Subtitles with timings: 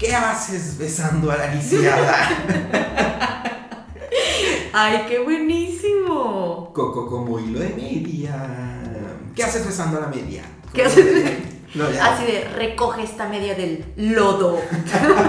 [0.00, 2.26] ¿Qué haces besando a la lisiada?
[4.72, 6.72] ¡Ay, qué buenísimo!
[6.72, 8.80] Coco como hilo de media.
[9.36, 10.42] ¿Qué haces besando a la media?
[10.72, 11.04] ¿Qué haces?
[11.74, 11.84] No.
[11.84, 14.58] Así de, recoge esta media del lodo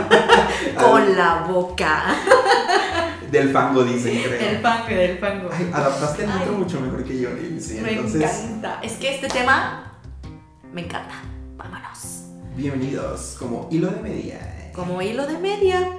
[0.78, 2.16] con la boca.
[3.30, 4.40] Del fango, dicen, creo.
[4.40, 5.50] Del fango, del fango.
[5.52, 7.30] Ay, adaptaste el intro mucho mejor que yo,
[7.60, 8.80] sí, me entonces, encanta.
[8.82, 10.00] Es que este tema
[10.72, 11.16] me encanta.
[11.58, 12.24] Vámonos.
[12.56, 14.61] bienvenidos como hilo de media.
[14.74, 15.98] Como hilo de media.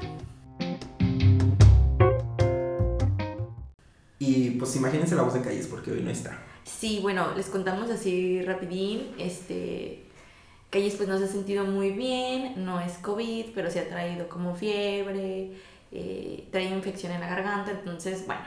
[4.18, 6.38] Y pues imagínense la voz de Calles porque hoy no está.
[6.64, 9.14] Sí, bueno, les contamos así rapidín.
[9.18, 10.04] Este.
[10.72, 14.26] Calles pues no se ha sentido muy bien, no es COVID, pero se ha traído
[14.30, 15.52] como fiebre,
[15.90, 18.40] eh, trae infección en la garganta, entonces, bueno,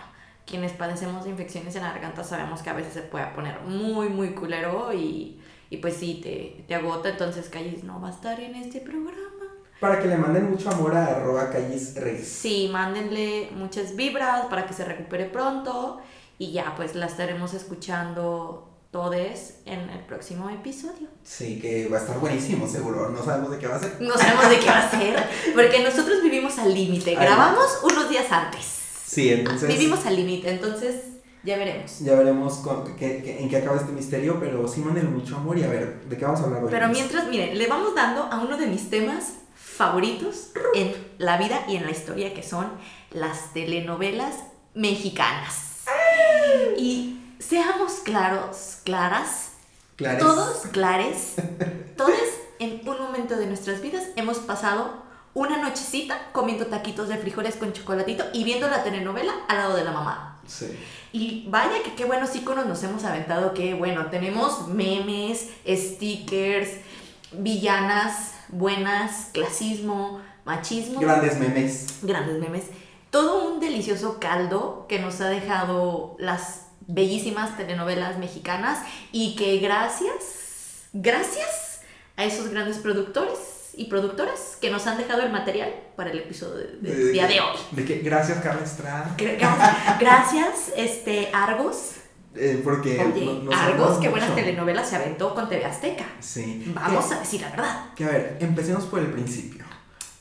[0.43, 4.09] quienes padecemos de infecciones en la garganta sabemos que a veces se puede poner muy,
[4.09, 5.39] muy culero y,
[5.69, 9.34] y pues sí, te, te agota, entonces Calles no va a estar en este programa.
[9.79, 12.27] Para que le manden mucho amor a arroba Calles Reyes.
[12.27, 15.99] Sí, mándenle muchas vibras para que se recupere pronto
[16.37, 21.09] y ya pues la estaremos escuchando todes en el próximo episodio.
[21.23, 23.09] Sí, que va a estar buenísimo, seguro.
[23.09, 23.97] No sabemos de qué va a ser.
[24.01, 25.23] No sabemos de qué va a ser,
[25.53, 27.13] porque nosotros vivimos al límite.
[27.13, 28.63] Grabamos unos días antes.
[29.05, 29.67] Sí, entonces.
[29.67, 30.95] Vivimos al límite, entonces
[31.43, 31.99] ya veremos.
[31.99, 35.57] Ya veremos con- qué- qué- en qué acaba este misterio, pero sí mándenle mucho amor
[35.57, 36.69] y a ver, ¿de qué vamos a hablar hoy?
[36.71, 39.33] Pero mientras, miren, le vamos dando a uno de mis temas
[39.75, 42.71] favoritos en la vida y en la historia, que son
[43.11, 44.35] las telenovelas
[44.73, 45.83] mexicanas.
[46.77, 49.51] Y seamos claros, claras,
[49.95, 50.19] Clares.
[50.19, 51.35] todos clares,
[51.97, 52.11] todos
[52.59, 57.73] en un momento de nuestras vidas hemos pasado una nochecita comiendo taquitos de frijoles con
[57.73, 60.39] chocolatito y viendo la telenovela al lado de la mamá.
[60.47, 60.67] Sí.
[61.11, 66.69] Y vaya que qué buenos iconos nos hemos aventado, que bueno, tenemos memes, stickers,
[67.33, 71.87] villanas buenas, clasismo, machismo, Grandes memes.
[72.01, 72.63] grandes memes,
[73.09, 78.79] todo un delicioso caldo que nos ha dejado las bellísimas telenovelas mexicanas
[79.11, 81.81] y que gracias, gracias
[82.17, 86.55] a esos grandes productores y productoras que nos han dejado el material para el episodio
[86.55, 87.57] de- del día de hoy.
[87.71, 89.15] De que, gracias, Carla Estrada.
[89.17, 91.91] Gra- Gracias, este, Argos.
[92.35, 92.99] Eh, porque.
[93.01, 94.41] Oye, no- nos Argos, qué buenas mucho.
[94.41, 96.05] telenovelas se aventó con TV Azteca.
[96.19, 96.71] Sí.
[96.75, 97.93] Vamos que, a decir la verdad.
[97.95, 99.63] Que a ver, empecemos por el principio.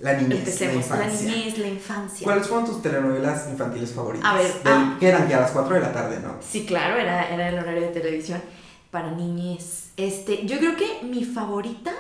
[0.01, 0.89] La niñez, Empecemos.
[0.91, 1.31] la La, infancia.
[1.31, 2.25] niñez, la infancia.
[2.25, 4.29] ¿Cuáles fueron tus telenovelas infantiles favoritas?
[4.29, 4.97] A ver, Del- ah.
[5.01, 6.35] que eran que a las 4 de la tarde, ¿no?
[6.47, 8.41] Sí, claro, era, era el horario de televisión
[8.91, 9.91] para niñez.
[9.97, 11.93] Este, yo creo que mi favorita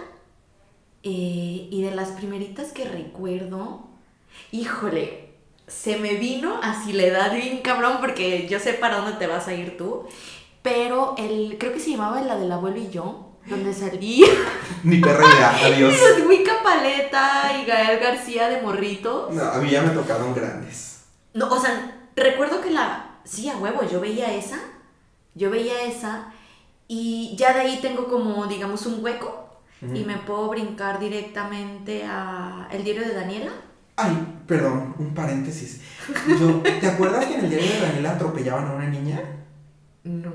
[1.02, 3.86] eh, y de las primeritas que recuerdo,
[4.52, 5.23] híjole,
[5.66, 9.48] se me vino así la edad bien cabrón porque yo sé para dónde te vas
[9.48, 10.06] a ir tú,
[10.62, 14.26] pero el, creo que se llamaba la del abuelo y yo, donde salía
[14.82, 15.94] Ni perra idea, adiós.
[16.26, 19.28] Wicca Paleta y Gael García de Morrito.
[19.32, 21.04] No, a mí ya me tocaron grandes.
[21.32, 23.18] No, o sea, recuerdo que la.
[23.24, 24.58] Sí, a huevo, yo veía esa.
[25.34, 26.32] Yo veía esa.
[26.86, 29.40] Y ya de ahí tengo como, digamos, un hueco.
[29.82, 33.52] Y me puedo brincar directamente a El diario de Daniela.
[33.96, 35.80] Ay, perdón, un paréntesis.
[36.28, 39.20] Yo, ¿Te acuerdas que en el diario de Daniela atropellaban a una niña?
[40.02, 40.32] No.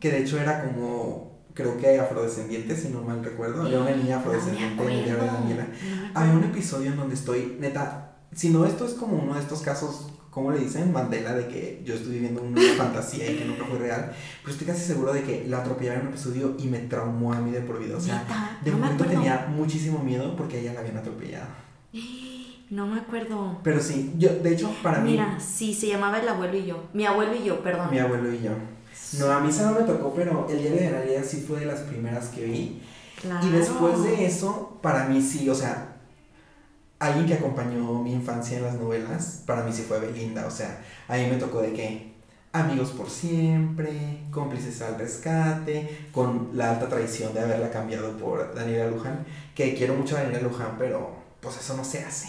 [0.00, 3.64] Que de hecho era como, creo que afrodescendiente, si no mal recuerdo.
[3.64, 5.66] Había una niña afrodescendiente en el diario de Daniela.
[6.14, 9.60] Había un episodio en donde estoy, neta, si no esto es como uno de estos
[9.60, 10.90] casos, ¿cómo le dicen?
[10.90, 14.12] Mandela, de que yo estoy viviendo una fantasía y que nunca fue real.
[14.40, 17.40] Pero estoy casi seguro de que la atropellaron en un episodio y me traumó a
[17.42, 17.98] mí de por vida.
[17.98, 21.48] O sea, de no me momento tenía muchísimo miedo porque a ella la habían atropellado.
[22.70, 23.58] No me acuerdo.
[23.62, 26.84] Pero sí, yo, de hecho, para mí, Mira, sí, se llamaba El abuelo y yo.
[26.92, 27.90] Mi abuelo y yo, perdón.
[27.90, 28.50] mi abuelo y yo.
[29.18, 31.66] No, a mí esa no me tocó, pero el diario de Daniela sí fue de
[31.66, 32.82] las primeras que vi.
[33.20, 33.46] Claro.
[33.46, 35.96] Y después de eso, para mí sí, o sea,
[36.98, 40.82] alguien que acompañó mi infancia en las novelas, para mí sí fue Belinda, o sea,
[41.08, 42.16] a mí me tocó de que
[42.56, 48.88] Amigos por siempre, Cómplices al rescate, con la alta traición de haberla cambiado por Daniela
[48.88, 52.28] Luján, que quiero mucho a Daniela Luján, pero pues eso no se hace,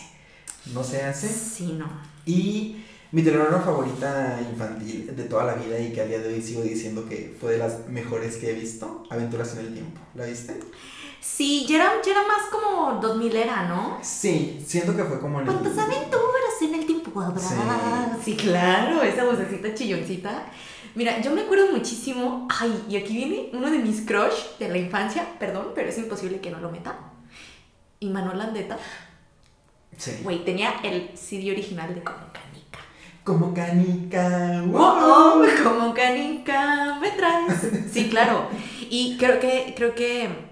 [0.74, 1.28] no se hace.
[1.28, 1.88] Sí, no.
[2.26, 6.42] Y mi telenovela favorita infantil de toda la vida y que al día de hoy
[6.42, 10.26] sigo diciendo que fue de las mejores que he visto, Aventuras en el Tiempo, ¿la
[10.26, 10.60] viste?
[11.20, 14.00] Sí, ya era, ya era más como 2000 era, ¿no?
[14.02, 15.54] Sí, siento que fue como en el...
[15.54, 17.42] ¿Cuántas aventuras en el tiempo habrá?
[17.42, 17.56] Sí.
[18.24, 20.46] Sí, claro, esa vocecita chilloncita.
[20.96, 22.48] Mira, yo me acuerdo muchísimo.
[22.50, 25.28] Ay, y aquí viene uno de mis crush de la infancia.
[25.40, 26.98] Perdón, pero es imposible que no lo meta.
[28.00, 28.78] Y Manuel Landeta.
[29.98, 30.20] Sí.
[30.24, 32.80] Güey, tenía el CD original de Como Canica.
[33.24, 34.64] Como canica.
[34.74, 37.68] Oh, oh, como canica me traes.
[37.92, 38.48] Sí, claro.
[38.90, 40.48] Y creo que, creo que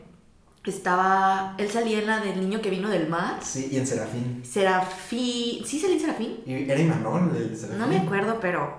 [0.65, 1.53] Estaba.
[1.59, 3.38] Él salía en la del niño que vino del mar.
[3.44, 4.42] Sí, y en Serafín.
[4.44, 5.63] Serafín.
[5.63, 6.39] ¿Sí salía en Serafín?
[6.45, 7.80] Y era Imanol el de Serafín.
[7.80, 8.77] No me acuerdo, pero.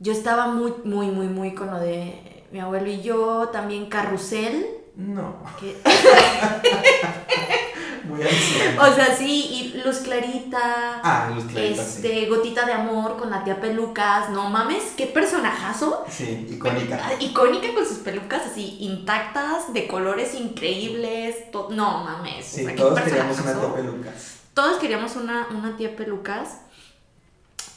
[0.00, 3.48] Yo estaba muy, muy, muy, muy con lo de mi abuelo y yo.
[3.48, 4.66] También Carrusel.
[4.96, 5.76] No, que-
[8.06, 8.82] muy anciano.
[8.82, 11.00] o sea, sí, y Luz Clarita.
[11.02, 14.30] Ah, Luz Clarita, este, Gotita de Amor con la tía Pelucas.
[14.30, 16.04] No mames, qué personajazo.
[16.08, 16.46] sí.
[16.50, 17.00] Icónica.
[17.02, 21.36] Ah, Icónica con sus pelucas así intactas, de colores increíbles.
[21.70, 22.46] No mames.
[22.46, 24.34] o Sí, sea, qué todos queríamos una tía pelucas.
[24.54, 26.58] Todos queríamos una, una tía pelucas.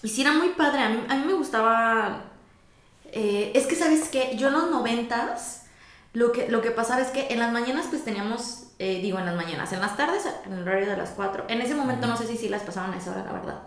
[0.04, 0.82] Y sí era muy padre.
[0.82, 2.22] A mí, a mí me gustaba.
[3.12, 4.36] eh, es que, ¿sabes qué?
[4.38, 5.64] Yo en los noventas,
[6.18, 8.64] lo que, lo que pasaba es que en las mañanas, pues teníamos.
[8.80, 9.72] eh, digo, en las mañanas.
[9.74, 11.46] En las tardes, en el horario de las 4.
[11.48, 13.60] En ese momento no sé si sí las pasaban a esa hora, la verdad.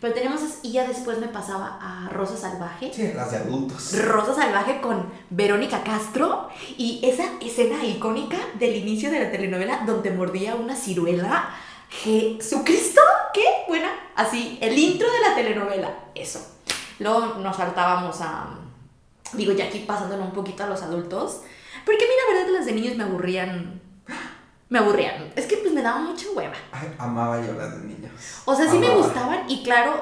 [0.00, 0.40] Pero teníamos.
[0.62, 2.90] Y ya después me pasaba a Rosa Salvaje.
[2.92, 3.92] Sí, las de adultos.
[3.98, 10.10] Rosa Salvaje con Verónica Castro y esa escena icónica del inicio de la telenovela donde
[10.10, 11.50] mordía una ciruela.
[11.90, 13.00] Jesucristo,
[13.34, 13.90] qué buena.
[14.16, 16.40] Así, el intro de la telenovela, eso.
[16.98, 18.48] Luego nos saltábamos a,
[19.34, 21.42] digo, ya aquí pasándolo un poquito a los adultos,
[21.84, 23.80] porque a mí la verdad las de niños me aburrían,
[24.68, 25.32] me aburrían.
[25.36, 26.54] Es que pues me daba mucha hueva.
[26.72, 28.10] Ay, amaba yo las de niños.
[28.44, 29.92] O sea, sí me gustaban y claro,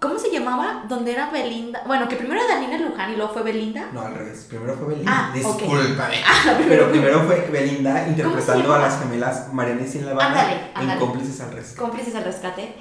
[0.00, 0.84] ¿cómo se llamaba?
[0.88, 1.82] Donde era Belinda.
[1.86, 3.88] Bueno, que primero era Daniela Luján y luego fue Belinda.
[3.92, 4.46] No, al revés.
[4.48, 5.12] Primero fue Belinda.
[5.14, 5.30] Ah.
[5.34, 6.16] Discúlpame.
[6.26, 10.60] Ah, Pero primero fue Belinda interpretando a las gemelas Mariana y Sin La Habana Ándale,
[10.60, 11.00] en ándale.
[11.00, 11.80] Cómplices al Rescate.
[11.80, 12.74] cómplices al rescate,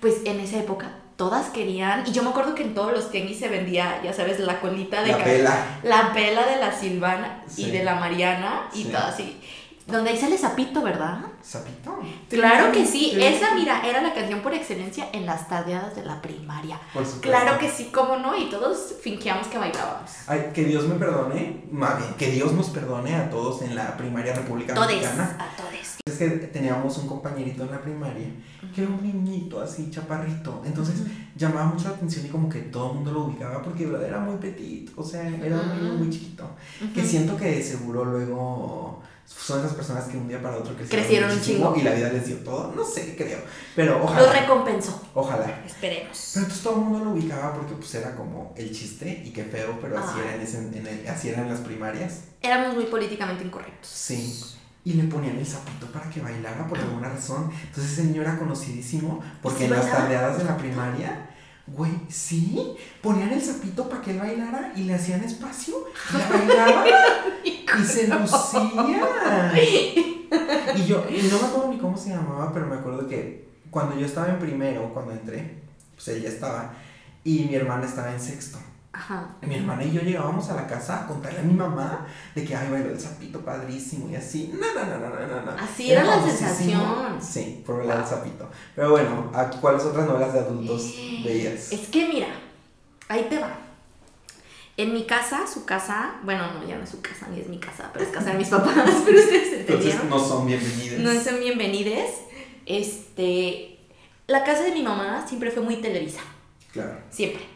[0.00, 0.90] pues en esa época
[1.22, 4.40] todas querían, y yo me acuerdo que en todos los tianguis se vendía, ya sabes,
[4.40, 5.66] la colita de La pela.
[5.84, 7.66] la pela de la Silvana Sí.
[7.66, 8.88] y de la Mariana y Sí.
[8.88, 9.38] todo así.
[9.86, 11.20] Donde ahí sale Zapito, ¿verdad?
[11.42, 11.98] ¿Sapito?
[12.28, 16.22] Claro que sí, esa mira, era la canción por excelencia en las tardeadas de la
[16.22, 16.78] primaria.
[16.94, 17.28] Por supuesto.
[17.28, 20.10] Claro que sí, cómo no, y todos fingíamos que bailábamos.
[20.28, 23.96] Ay, que Dios me perdone, más bien, que Dios nos perdone a todos en la
[23.96, 25.36] primaria República Todes, Mexicana.
[25.38, 25.96] a todes.
[26.06, 28.28] Es que teníamos un compañerito en la primaria
[28.74, 30.62] que era un niñito así, chaparrito.
[30.64, 31.02] Entonces
[31.36, 34.36] llamaba mucho la atención y como que todo el mundo lo ubicaba porque era muy
[34.36, 34.90] petit.
[34.96, 36.48] O sea, era un niño muy chiquito.
[36.94, 41.04] Que siento que de seguro luego son esas personas que un día para otro crecieron,
[41.06, 41.74] Crecieron un chingo.
[41.76, 42.72] y la vida les dio todo.
[42.76, 43.38] No sé, creo.
[43.74, 44.32] Pero Lo ojalá.
[44.32, 45.00] recompensó.
[45.14, 45.62] Ojalá.
[45.66, 46.30] Esperemos.
[46.34, 49.44] Pero entonces todo el mundo lo ubicaba porque pues era como el chiste y qué
[49.44, 50.34] feo, pero así Ah.
[50.34, 52.20] era en, en el- así era en las primarias.
[52.40, 53.88] Éramos muy políticamente incorrectos.
[53.90, 54.40] Sí.
[54.84, 57.50] Y le ponían el zapito para que bailara por alguna razón.
[57.68, 61.30] Entonces ese niño era conocidísimo porque ¿Sí en las tardeadas de la primaria,
[61.66, 66.28] güey, sí, ponían el zapito para que él bailara y le hacían espacio y la
[66.28, 66.84] bailaba
[67.44, 69.52] y se lucía.
[70.74, 73.98] Y yo, y no me acuerdo ni cómo se llamaba, pero me acuerdo que cuando
[73.98, 75.58] yo estaba en primero, cuando entré,
[75.94, 76.74] pues él ya estaba
[77.24, 78.58] y mi hermana estaba en sexto.
[78.94, 79.26] Ajá.
[79.40, 82.54] Mi hermana y yo llegábamos a la casa a contarle a mi mamá de que
[82.54, 84.52] ay bailó el sapito padrísimo y así.
[84.52, 85.52] No, no, no, no, no, no, no.
[85.62, 87.18] Así era la sensación.
[87.22, 88.50] Sí, por bailar el sapito.
[88.76, 90.94] Pero bueno, ¿a ¿cuáles otras novelas de adultos
[91.24, 91.72] veías?
[91.72, 92.28] Es que mira,
[93.08, 93.58] ahí te va.
[94.76, 97.58] En mi casa, su casa, bueno, no, ya no es su casa, ni es mi
[97.60, 98.74] casa, pero es casa de mis papás,
[99.06, 100.08] pero ustedes Entonces entendieron.
[100.10, 100.98] no son bienvenidas.
[101.00, 102.10] No son bienvenides.
[102.66, 103.78] Este,
[104.26, 106.20] la casa de mi mamá siempre fue muy televisa,
[106.72, 106.98] Claro.
[107.10, 107.51] siempre.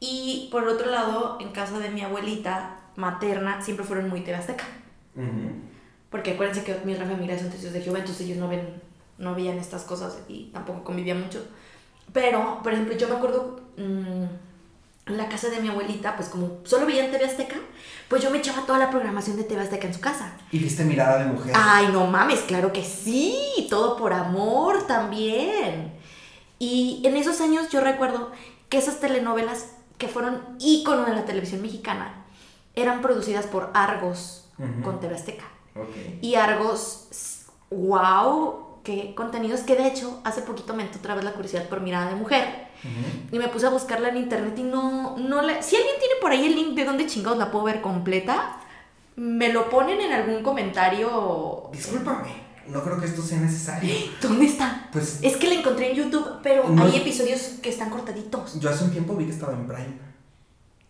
[0.00, 4.64] Y por otro lado, en casa de mi abuelita materna, siempre fueron muy TV Azteca.
[6.10, 8.82] Porque acuérdense que mis familia son testigos de Jehová, entonces ellos no ven,
[9.18, 11.44] no veían estas cosas y tampoco convivían mucho.
[12.12, 14.24] Pero, por ejemplo, yo me acuerdo mm,
[15.06, 17.56] en la casa de mi abuelita, pues como solo veían TV Azteca,
[18.08, 20.36] pues yo me echaba toda la programación de TV Azteca en su casa.
[20.52, 21.52] Y viste mirada de mujer.
[21.56, 25.92] Ay, no mames, claro que sí, todo por amor también.
[26.58, 28.32] Y en esos años yo recuerdo
[28.68, 32.24] que esas telenovelas que fueron ícono de la televisión mexicana
[32.74, 34.48] eran producidas por Argos
[34.82, 35.44] con TV Azteca.
[36.20, 41.32] Y Argos, wow, qué contenidos, que de hecho hace poquito me entró otra vez la
[41.32, 42.66] curiosidad por Mirada de Mujer.
[43.32, 45.62] Y me puse a buscarla en internet y no, no le...
[45.62, 48.60] Si alguien tiene por ahí el link de dónde chingados la puedo ver completa,
[49.16, 51.70] me lo ponen en algún comentario.
[51.72, 53.94] Discúlpame, no creo que esto sea necesario.
[54.22, 54.88] ¿Dónde está?
[54.92, 56.84] Pues Es que la encontré en YouTube, pero No.
[56.84, 58.58] hay episodios que están cortaditos.
[58.60, 59.98] yo hace un tiempo vi que estaba en Prime.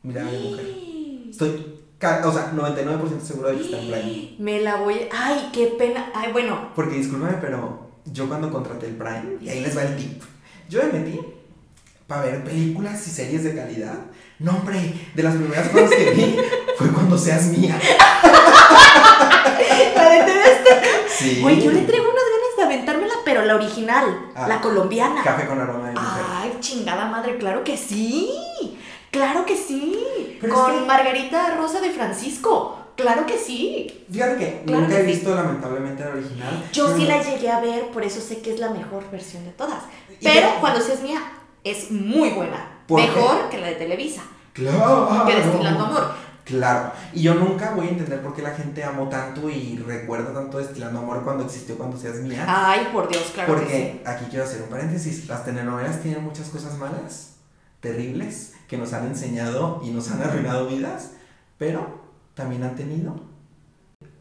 [0.03, 0.67] Mirada de mujer.
[1.31, 1.81] Estoy,
[2.25, 4.37] o sea, 99% seguro de que está en Prime.
[4.39, 5.09] Me la voy...
[5.13, 6.11] Ay, qué pena.
[6.15, 6.71] Ay, bueno.
[6.75, 10.23] Porque discúlpame, pero yo cuando contraté el Prime, y ahí les va el tip.
[10.69, 11.21] Yo me metí
[12.07, 13.99] para ver películas y series de calidad.
[14.39, 16.37] No, hombre, de las primeras cosas que vi
[16.79, 17.81] fue cuando seas mía.
[19.97, 20.89] La de TV Azteca.
[21.19, 21.41] Sí.
[21.43, 24.47] Güey, yo le traigo unas ganas de aventármela, pero la original, Ah.
[24.49, 25.23] la colombiana.
[25.23, 26.23] Café con aroma de mujer.
[26.31, 28.31] Ay, chingada madre, claro que sí.
[29.11, 30.37] Claro que sí.
[30.41, 32.79] Pero es Con que- Margarita Rosa de Francisco.
[32.97, 34.05] Claro que sí.
[34.11, 35.13] Fíjate que Claro nunca que he sí.
[35.13, 36.65] visto lamentablemente la original.
[36.73, 39.45] Yo sí no- la llegué a ver, por eso sé que es la mejor versión
[39.45, 39.79] de todas.
[40.23, 41.21] Pero cuando seas mía,
[41.65, 42.73] es muy buena.
[42.89, 44.23] Mejor que la de Televisa.
[44.53, 45.25] Claro.
[45.27, 46.15] Que Destilando Amor.
[46.47, 46.93] Claro.
[47.13, 50.59] Y yo nunca voy a entender por qué la gente amó tanto y recuerda tanto
[50.59, 52.45] Destilando Amor cuando existió cuando seas mía.
[52.47, 53.67] Ay, por Dios, claro que sí.
[53.67, 55.27] Porque aquí quiero hacer un paréntesis.
[55.27, 57.35] Las telenovelas tienen muchas cosas malas,
[57.81, 61.11] terribles, que nos han enseñado y nos han arruinado vidas,
[61.59, 62.01] pero
[62.35, 63.21] también han tenido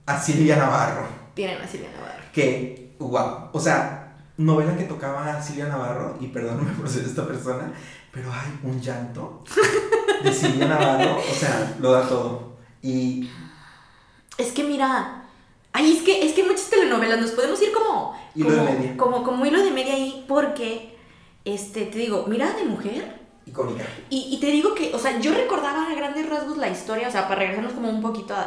[0.08, 1.05] a Silvia Navarro.
[1.36, 2.24] Tienen a Silvia Navarro.
[2.34, 3.50] Que, wow.
[3.53, 7.72] O sea, novela que tocaba a Silvia Navarro, y perdóname por ser esta persona,
[8.12, 9.44] pero hay un llanto
[10.34, 12.55] Silvia Navarro, o sea, lo da todo.
[12.82, 13.29] Y
[14.38, 15.24] Es que mira,
[15.74, 18.15] ay, es que, es que muchas telenovelas nos podemos ir como.
[18.36, 18.98] Hilo de como, media.
[18.98, 20.98] Como, como hilo de media ahí, porque,
[21.46, 23.22] este, te digo, mirada de mujer.
[23.46, 23.86] icónica.
[24.10, 27.12] Y, y te digo que, o sea, yo recordaba a grandes rasgos la historia, o
[27.12, 28.41] sea, para regresarnos como un poquito a,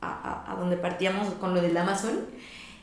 [0.00, 2.20] a, a- a donde partíamos con lo del Amazon,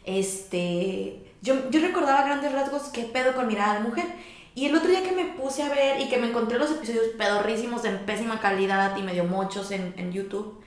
[0.05, 4.05] este, yo, yo recordaba a grandes rasgos qué pedo con mirada de mujer.
[4.55, 7.05] Y el otro día que me puse a ver y que me encontré los episodios
[7.17, 10.61] pedorrísimos en pésima calidad y medio mochos en, en YouTube,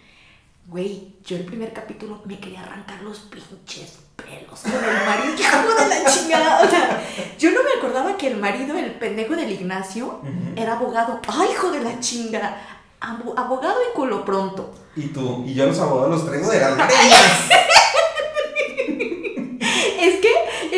[0.66, 5.34] güey, yo el primer capítulo me quería arrancar los pinches pelos con el marido,
[5.88, 6.64] de la chingada.
[6.64, 7.00] O sea,
[7.38, 10.20] yo no me acordaba que el marido, el pendejo del Ignacio,
[10.56, 11.20] era abogado.
[11.28, 12.56] ¡Ay, hijo de la chinga!
[13.00, 14.74] Abo- abogado y culo pronto.
[14.96, 16.76] Y tú, y yo los abogados los traigo de las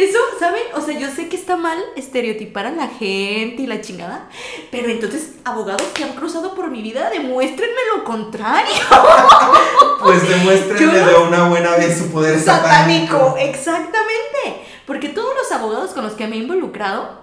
[0.04, 0.62] eso, ¿saben?
[0.74, 4.28] O sea, yo sé que está mal estereotipar a la gente y la chingada,
[4.70, 8.74] pero entonces, abogados que han cruzado por mi vida, demuéstrenme lo contrario.
[10.02, 13.36] Pues demuéstrenle Yo- de una buena vez su poder Satánico, satánico.
[13.38, 14.64] exactamente.
[14.86, 17.22] Porque todos los abogados con los que me he involucrado,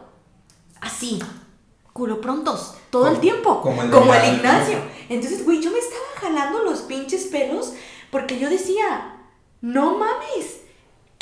[0.82, 1.20] así,
[1.94, 3.62] culo prontos, todo el tiempo.
[3.62, 4.36] como el como el.
[4.36, 4.78] Ignacio.
[5.10, 7.74] Entonces, güey, yo me estaba jalando los pinches pelos
[8.12, 9.16] porque yo decía,
[9.62, 10.58] no mames,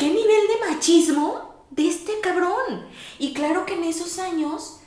[0.03, 2.85] ¿qué nivel de machismo de este cabrón?
[3.19, 4.79] Y claro que en esos años.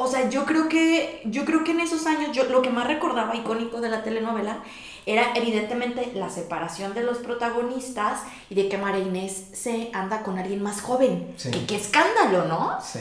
[0.00, 2.86] O sea, yo creo que yo creo que en esos años yo lo que más
[2.86, 4.62] recordaba icónico de la telenovela
[5.06, 10.38] era evidentemente la separación de los protagonistas y de que María Inés se anda con
[10.38, 11.32] alguien más joven.
[11.36, 11.50] Sí.
[11.50, 12.78] Que qué escándalo, ¿no?
[12.80, 13.00] Sí.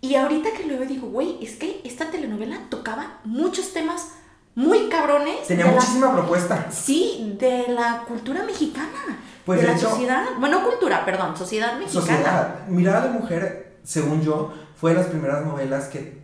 [0.00, 4.08] Y ahorita que lo veo digo, güey, es que esta telenovela tocaba muchos temas
[4.56, 5.46] muy cabrones.
[5.46, 6.68] Tenía la- muchísima propuesta.
[6.72, 9.20] Sí, de la cultura mexicana.
[9.48, 10.24] Pues, de, de la hecho- sociedad.
[10.38, 12.06] Bueno, cultura, perdón, sociedad mexicana.
[12.06, 12.66] Sociedad.
[12.68, 16.18] Mirada de mujer, según yo, fue de las primeras novelas que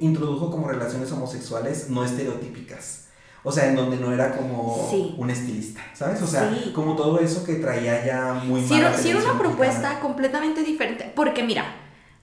[0.00, 3.04] introdujo como relaciones homosexuales no estereotípicas.
[3.44, 5.14] O sea, en donde no era como Sí.
[5.16, 6.20] un estilista, ¿sabes?
[6.22, 6.72] O sea, Sí.
[6.74, 9.74] como todo eso que traía ya muy Sí, mal era, la sí era una propuesta
[9.82, 10.00] mexicana.
[10.00, 11.12] completamente diferente.
[11.14, 11.64] Porque mira,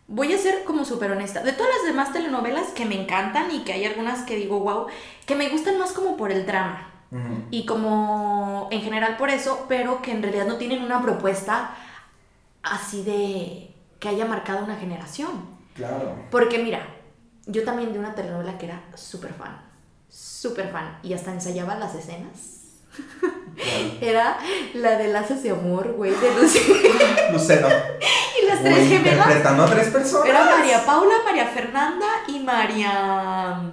[0.07, 1.41] voy a ser como súper honesta.
[1.41, 4.87] De todas las demás telenovelas que me encantan y que hay algunas que digo, wow,
[5.25, 6.89] que me gustan más como por el drama.
[7.51, 11.75] Y como en general por eso, pero que en realidad no tienen una propuesta
[12.63, 15.45] así de que haya marcado una generación.
[15.75, 16.15] Claro.
[16.31, 16.87] Porque mira,
[17.45, 19.61] yo también de una telenovela que era súper fan,
[20.09, 22.61] súper fan, y hasta ensayaba las escenas.
[24.01, 24.37] Era
[24.75, 26.59] la de Lazos de Amor, güey, de Lucy.
[27.31, 27.67] Lucero.
[28.41, 29.27] y las tres gemelas.
[29.27, 30.27] interpretando a tres personas.
[30.27, 33.71] Era María Paula, María Fernanda y María...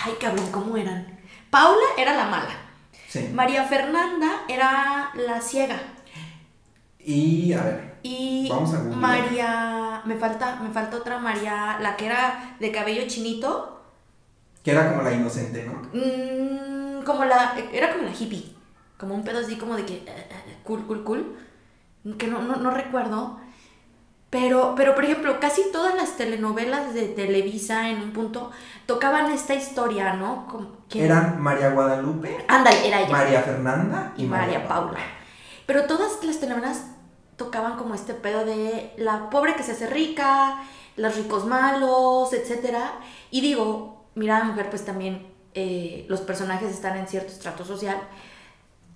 [0.00, 1.13] Ay, cabrón, ¿cómo eran?
[1.54, 2.50] Paula era la mala.
[3.06, 3.30] Sí.
[3.32, 5.80] María Fernanda era la ciega.
[6.98, 8.80] Y a ver, Y Vamos a.
[8.80, 10.02] María...
[10.04, 13.80] Me falta, me falta otra María, la que era de cabello chinito.
[14.64, 15.74] que era como la inocente, ¿no?
[15.92, 17.54] Mm, como la.
[17.72, 18.52] Era como la hippie.
[18.98, 19.94] Como un pedo así como de que.
[19.98, 21.36] eh, eh, cool, cool, cool.
[22.18, 23.38] Que no, no, no recuerdo.
[24.34, 28.50] Pero, pero, por ejemplo, casi todas las telenovelas de Televisa en un punto
[28.84, 30.48] tocaban esta historia, ¿no?
[30.48, 33.12] Como, que- Eran María Guadalupe, Ándale, era ella.
[33.12, 34.98] María Fernanda y María Paula.
[35.66, 36.82] Pero todas las telenovelas
[37.36, 40.64] tocaban como este pedo de la pobre que se hace rica,
[40.96, 42.76] los ricos malos, etc.
[43.30, 47.98] Y digo, mirada de mujer, pues también eh, los personajes están en cierto estrato social.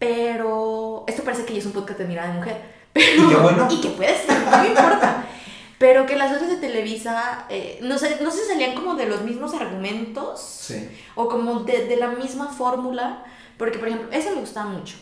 [0.01, 2.78] Pero esto parece que ya es un podcast de mirada de mujer.
[2.99, 3.69] Pero, Y qué bueno.
[3.71, 5.25] Y que puede estar, no me importa.
[5.79, 9.23] Pero que las otras de Televisa, eh, no, sé, no se salían como de los
[9.23, 10.89] mismos argumentos Sí.
[11.15, 13.25] o como de, de la misma fórmula,
[13.57, 14.97] porque por ejemplo, esa me gustaba mucho.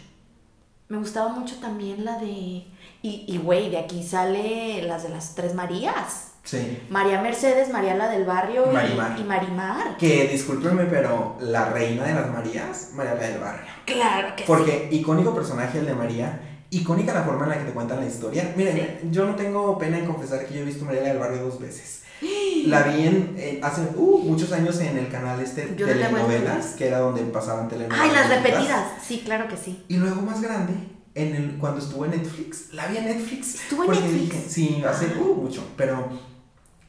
[0.89, 2.27] Me gustaba mucho también la de...
[2.29, 6.33] Y, y güey, de aquí sale las de las tres Marías.
[6.45, 6.79] Sí.
[6.91, 9.19] María Mercedes, María la del barrio y- Marimar.
[9.19, 9.97] y Marimar.
[9.97, 13.67] Que discúlpenme, pero la reina de las Marías, María la del Barrio.
[13.85, 14.47] Claro que sí.
[14.47, 18.07] Porque icónico personaje el de María, icónica la forma en la que te cuentan la
[18.07, 18.53] historia.
[18.57, 21.43] Miren, yo no tengo pena en confesar que yo he visto María la del Barrio
[21.45, 22.03] dos veces.
[22.67, 26.69] La vi en, en- hace uh, muchos años en el canal este Yo no telenovelas,
[26.69, 28.01] que era donde pasaban telenovelas.
[28.03, 28.89] Ay, las repetidas.
[29.07, 29.85] Sí, claro que sí.
[29.87, 30.73] Y luego más grande,
[31.15, 33.55] en el, cuando estuvo en Netflix, la vi en Netflix.
[33.57, 34.21] Estuvo en Netflix.
[34.33, 36.09] dije, sí, hace uh, mucho, pero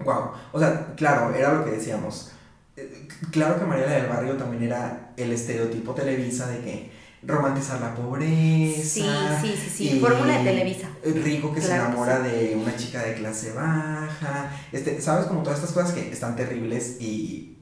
[0.03, 0.31] wow.
[0.53, 2.31] O sea, claro, era lo que decíamos.
[2.77, 6.91] Eh, Claro que Mariela del Barrio también era el estereotipo Televisa de que
[7.27, 8.81] romantizar la pobreza.
[8.83, 9.05] Sí,
[9.41, 9.99] sí, sí, sí.
[9.99, 10.87] Fórmula de Televisa.
[11.03, 14.49] Rico que se que enamora de una chica de clase baja.
[14.71, 15.25] Este, ¿sabes?
[15.27, 17.57] Como todas estas cosas que están terribles y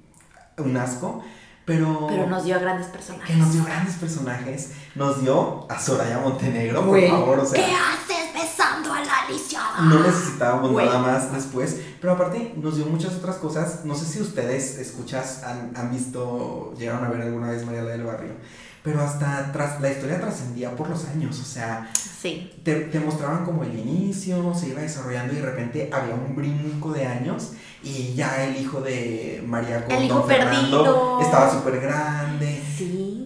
[0.57, 1.23] un asco.
[1.65, 3.35] Pero, Pero nos dio a grandes que personajes.
[3.37, 4.71] nos dio grandes personajes.
[4.93, 7.39] Nos dio a Soraya Montenegro, por favor.
[7.39, 9.81] O sea, ¿Qué haces besando a la lisiada?
[9.81, 11.77] no necesitábamos nada más después.
[11.99, 13.83] Pero aparte nos dio muchas otras cosas.
[13.83, 18.03] No sé si ustedes, escuchas, han, han visto, llegaron a ver alguna vez María del
[18.03, 18.33] Barrio.
[18.85, 21.37] Pero hasta tras, la historia trascendía por los años.
[21.39, 22.53] O sea, Sí.
[22.63, 26.93] te, te mostraban como el inicio, se iba desarrollando y de repente había un brinco
[26.93, 27.53] de años.
[27.83, 31.21] Y ya el hijo de María con El hijo Don Fernando perdido.
[31.21, 32.61] estaba súper grande.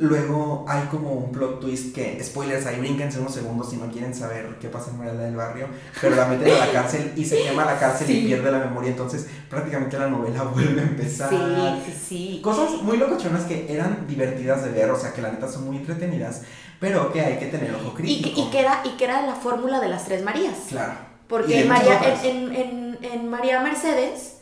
[0.02, 4.16] Luego hay como un plot twist que, spoilers, ahí brínquense unos segundos si no quieren
[4.16, 5.68] saber qué pasa en Mariela del Barrio,
[6.00, 8.20] pero la meten a la cárcel y se quema la cárcel Sí.
[8.20, 11.30] y pierde la memoria, entonces prácticamente la novela vuelve a empezar.
[11.30, 11.38] Sí,
[11.86, 12.42] sí, sí.
[12.42, 15.76] Cosas muy locochonas que eran divertidas de ver, o sea que la neta son muy
[15.76, 16.44] entretenidas,
[16.80, 18.36] pero que hay que tener ojo Y crítico.
[18.36, 20.56] que, y, que era, y que era la fórmula de las tres Marías.
[20.70, 20.94] Claro.
[20.94, 24.38] Y Porque María, en, en, en, en María Mercedes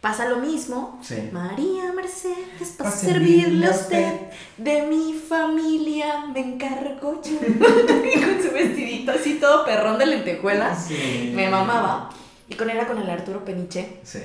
[0.00, 0.98] pasa lo mismo.
[1.02, 1.28] Sí.
[1.32, 4.12] María Mercedes, para Pa' servirle a usted,
[4.56, 7.32] de mi familia me encargo yo.
[8.14, 10.86] y con su vestidito así todo perrón de lentejuelas.
[10.86, 11.32] Sí.
[11.34, 12.10] Me mamaba.
[12.48, 14.00] Y con era con el Arturo Peniche.
[14.02, 14.20] Sí.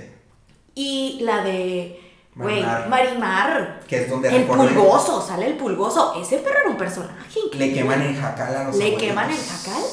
[0.75, 1.99] Y la de.
[2.35, 2.89] Güey, Marimar.
[2.89, 3.79] Marimar.
[3.87, 6.15] Que es donde El pulgoso, sale el pulgoso.
[6.19, 7.67] Ese perro era un personaje increíble.
[7.67, 9.03] Le queman en jacal a los Le abuelitos.
[9.03, 9.83] queman el jacal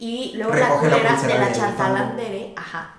[0.00, 1.96] y luego Recoge la culera de la del Chantal fango.
[1.96, 2.93] Andere, ajá,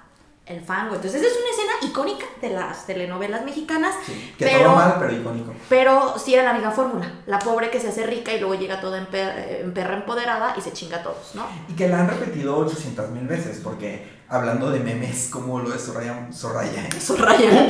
[0.46, 0.96] el fango.
[0.96, 5.12] Entonces es una escena icónica de las telenovelas mexicanas, Sí, Que Pero- todo mal, pero
[5.14, 5.54] icónico.
[5.70, 7.12] pero sí era la misma fórmula.
[7.26, 10.54] La pobre que se hace rica y luego llega toda en, per- en perra empoderada
[10.58, 11.46] y se chinga a todos, ¿no?
[11.70, 15.80] Y que la han repetido 800 mil veces, porque hablando de memes como lo de
[15.80, 17.68] Soraya, Soraya, Soraya.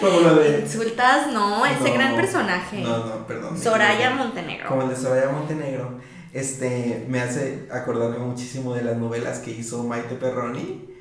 [0.00, 0.60] como lo de...
[0.60, 2.80] Insultas, no, ese No, gran personaje.
[2.82, 3.58] No, no, perdón.
[3.60, 4.10] Soraya.
[4.10, 4.68] Montenegro.
[4.68, 5.98] Como el de Soraya Montenegro,
[6.32, 10.93] este, me hace acordarme muchísimo de las novelas que hizo Maite Perroni,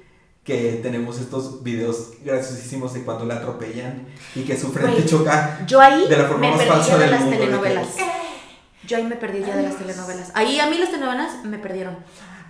[0.44, 5.60] que tenemos estos videos graciosísimos de cuando la atropellan y que su frente Güey, choca
[5.66, 7.46] Yo ahí de la forma me más perdí falsa de del las mundo, de que-
[7.46, 7.88] telenovelas.
[8.86, 10.32] Yo ahí me perdí ya de las telenovelas.
[10.36, 11.96] Ahí a mí las telenovelas me perdieron.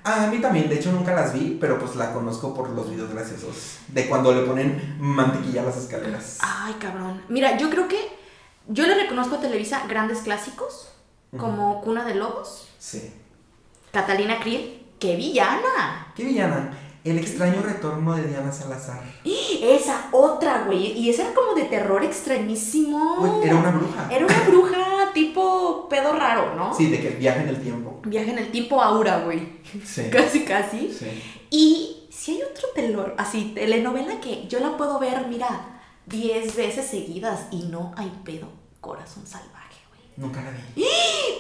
[0.06, 2.90] Ah, a mí también, de hecho nunca las vi, pero pues la conozco por los
[2.90, 3.78] videos graciosos.
[3.90, 6.40] De cuando le ponen mantequilla a las escaleras.
[6.42, 7.22] Ay, cabrón.
[7.30, 8.00] Mira, yo creo que
[8.68, 10.90] yo le reconozco a Televisa grandes clásicos,
[11.38, 13.14] como Cuna de Lobos, Sí.
[13.92, 16.12] Catalina Krill, ¡qué villana!
[16.16, 16.76] ¿Qué villana?
[17.04, 19.02] El extraño retorno de Diana Salazar.
[19.26, 20.98] Esa otra, güey.
[20.98, 23.42] Y esa era como de terror extrañísimo.
[23.44, 24.08] Era una bruja.
[24.10, 26.74] Era una bruja tipo pedo raro, ¿no?
[26.74, 28.00] Sí, de que viaja en el tiempo.
[28.06, 29.60] Viaje en el tiempo aura, güey.
[29.84, 30.04] Sí.
[30.12, 30.92] Casi, casi.
[30.92, 31.22] Sí.
[31.50, 36.88] Y si hay otro telor, así, telenovela que yo la puedo ver, mira, 10 veces
[36.88, 38.48] seguidas y no hay pedo.
[38.80, 40.02] Corazón salvaje, güey.
[40.18, 40.86] Nunca la vi.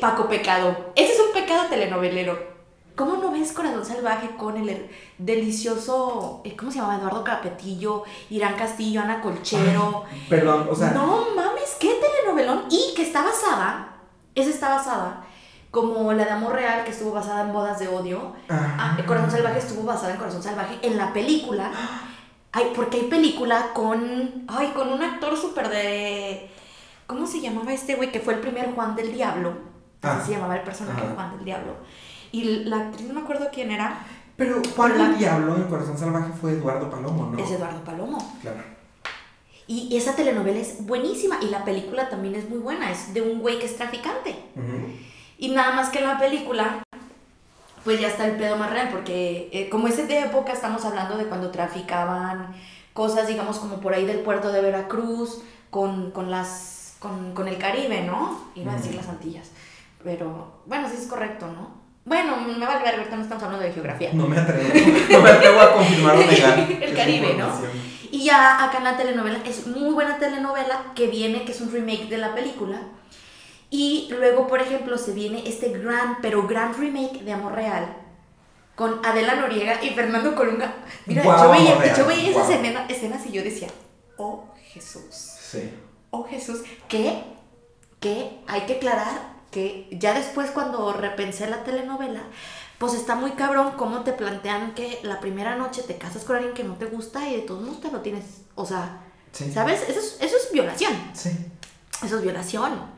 [0.01, 0.91] Paco Pecado.
[0.95, 2.52] Ese es un pecado telenovelero.
[2.95, 6.97] ¿Cómo no ves Corazón Salvaje con el delicioso, eh, ¿cómo se llama?
[6.97, 10.03] Eduardo Capetillo, Irán Castillo, Ana Colchero.
[10.29, 12.65] Perdón, o sea, no mames, qué telenovelón.
[12.69, 13.95] Y que está basada,
[14.35, 15.25] esa está basada,
[15.71, 18.33] como la de Amor Real, que estuvo basada en Bodas de Odio.
[18.49, 21.71] ah, Ah, Corazón Salvaje estuvo basada en Corazón Salvaje en la película.
[22.55, 24.45] Ay, porque hay película con.
[24.47, 26.51] Ay, con un actor súper de.
[27.07, 28.11] ¿Cómo se llamaba este güey?
[28.11, 29.49] Que fue el primer Juan del Diablo.
[30.03, 30.23] Así Ah.
[30.25, 31.01] se llamaba el personaje.
[31.15, 31.73] Juan del Diablo.
[32.33, 33.99] Y la actriz, no me acuerdo quién era,
[34.35, 37.37] Pero Juan La- Diablo en Corazón Salvaje fue Eduardo Palomo, ¿no?
[37.41, 38.17] es Eduardo Palomo.
[38.41, 38.57] Claro.
[39.67, 41.37] Y esa telenovela es buenísima.
[41.41, 42.91] Y la película también es muy buena.
[42.91, 44.35] Es de un güey que es traficante.
[45.37, 46.83] Y nada más que en la película,
[47.85, 51.17] pues ya está el pedo más real, porque eh, como es de época, estamos hablando
[51.17, 52.53] de cuando traficaban
[52.93, 57.57] cosas, digamos, como por ahí del puerto de Veracruz, con, con las, con, con el
[57.57, 58.39] Caribe, ¿no?
[58.55, 59.49] Iba a decir las Antillas,
[60.03, 61.82] pero bueno, sí es correcto, ¿no?
[62.05, 64.09] Bueno, me vale ver, ahorita no estamos hablando de geografía.
[64.13, 64.67] No me atrevo,
[65.09, 66.59] no me atrevo a confirmar o negar.
[66.81, 67.47] El Caribe, ¿no?
[68.11, 71.71] Y ya acá en la telenovela, es muy buena telenovela que viene, que es un
[71.71, 72.81] remake de la película.
[73.69, 77.95] Y luego, por ejemplo, se viene este gran, pero gran remake de Amor Real
[78.75, 80.73] con Adela Noriega y Fernando Colunga.
[81.05, 82.51] Mira, Guau, yo veía, Real, yo veía esas guau.
[82.51, 83.67] escena- escenas y yo decía,
[84.17, 85.71] oh Jesús, Sí.
[86.11, 87.23] oh Jesús, que,
[87.99, 92.21] que hay que aclarar que ya después cuando repensé la telenovela,
[92.79, 96.53] pues está muy cabrón cómo te plantean que la primera noche te casas con alguien
[96.53, 98.99] que no te gusta y de todos modos te lo tienes, o sea,
[99.31, 99.49] Sí.
[99.51, 99.81] ¿sabes?
[99.87, 101.29] Eso es, eso es violación, Sí.
[102.03, 102.91] eso es violación.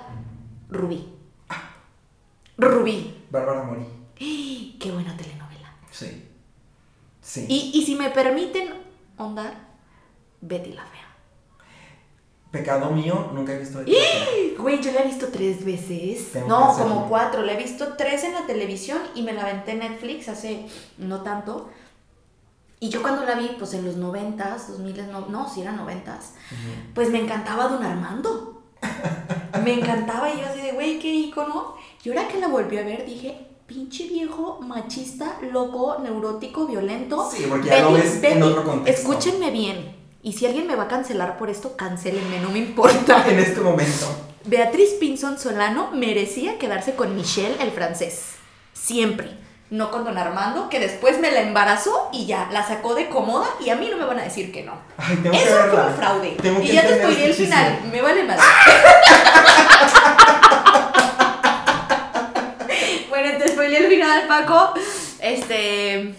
[0.68, 1.08] Rubí.
[2.56, 3.24] Rubí.
[3.30, 3.86] Bárbara Mori.
[4.78, 5.74] Qué buena telenovela.
[5.90, 6.28] Sí.
[7.20, 7.46] Sí.
[7.48, 8.74] Y, y si me permiten
[9.16, 9.54] ondar,
[10.40, 11.08] Betty la Fea.
[12.50, 14.58] Pecado mío, nunca he visto de Fea.
[14.58, 16.32] Güey, yo la he visto tres veces.
[16.32, 17.42] Tengo no, como cuatro.
[17.42, 20.66] La he visto tres en la televisión y me la aventé en Netflix hace
[20.98, 21.70] no tanto.
[22.78, 25.76] Y yo cuando la vi, pues en los noventas, dos miles, no, no, si eran
[25.76, 26.34] noventas,
[26.94, 28.61] pues me encantaba Don Armando.
[29.64, 31.74] Me encantaba y yo así de, güey, qué ícono.
[32.04, 37.30] Y ahora que la volví a ver, dije, pinche viejo, machista, loco, neurótico, violento.
[37.30, 39.12] Sí, porque ya lo ves en otro contexto.
[39.12, 39.94] Escúchenme bien.
[40.22, 43.24] Y si alguien me va a cancelar por esto, cancélenme, no me importa.
[43.28, 44.06] En este momento.
[44.44, 48.32] Beatriz Pinzón Solano merecía quedarse con Michelle el francés.
[48.72, 49.41] Siempre.
[49.72, 53.46] No con Don Armando, que después me la embarazó y ya, la sacó de cómoda
[53.58, 54.74] y a mí no me van a decir que no.
[54.98, 56.36] Ay, tengo que Eso fue un fraude.
[56.42, 57.80] Tengo que y ya te spoileé el este final.
[57.90, 58.42] Me vale madre.
[63.08, 64.74] bueno, te spoileé el final, Paco.
[65.20, 66.14] Este.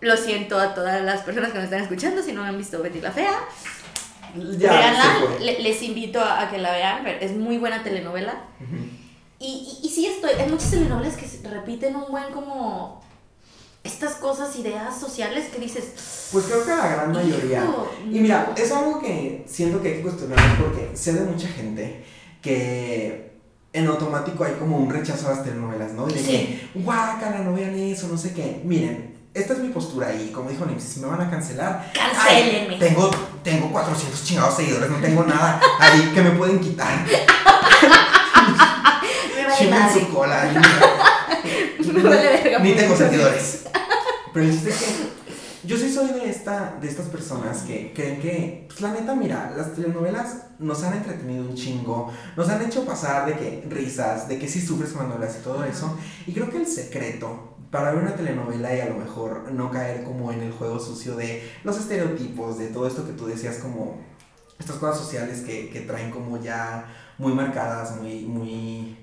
[0.00, 3.00] Lo siento a todas las personas que nos están escuchando si no han visto Betty
[3.00, 3.32] la Fea.
[4.58, 4.92] Ya,
[5.40, 8.34] le- les invito a, a que la vean, es muy buena telenovela.
[8.60, 9.03] Ujú.
[9.46, 13.02] Y, y, y sí estoy, hay muchas telenovelas que repiten un buen como
[13.82, 17.62] estas cosas, ideas sociales que dices, Pues creo que la gran mayoría.
[17.64, 18.62] Hijo, Y mira, no.
[18.62, 22.02] es algo que siento que hay que cuestionar porque sé de mucha gente
[22.40, 23.34] que
[23.74, 26.08] en automático hay como un rechazo a las telenovelas, ¿no?
[26.08, 26.26] Y de Sí.
[26.72, 28.62] que, guácala, no vean eso, no sé qué.
[28.64, 32.74] Miren, esta es mi postura y como dijo Nipsey, si me van a cancelar, Cancélenme.
[32.74, 33.10] ay, tengo,
[33.42, 37.04] tengo 400 chingados seguidores, no tengo nada ahí que me pueden quitar.
[39.70, 40.00] madre.
[40.00, 40.44] su cola.
[41.94, 42.58] Me vale verga.
[42.58, 43.64] Ni tengo seguidores.
[44.32, 45.14] Pero el chiste es que
[45.64, 49.52] yo sí soy de, esta, de estas personas que creen que, pues la neta, mira,
[49.56, 54.38] las telenovelas nos han entretenido un chingo, nos han hecho pasar de que risas, de
[54.38, 55.96] que sí sufres cuando hablas y todo eso.
[56.26, 60.04] Y creo que el secreto para ver una telenovela y a lo mejor no caer
[60.04, 63.98] como en el juego sucio de los estereotipos, de todo esto que tú decías como
[64.60, 66.86] estas cosas sociales que, que traen como ya
[67.18, 68.96] muy marcadas, muy, muy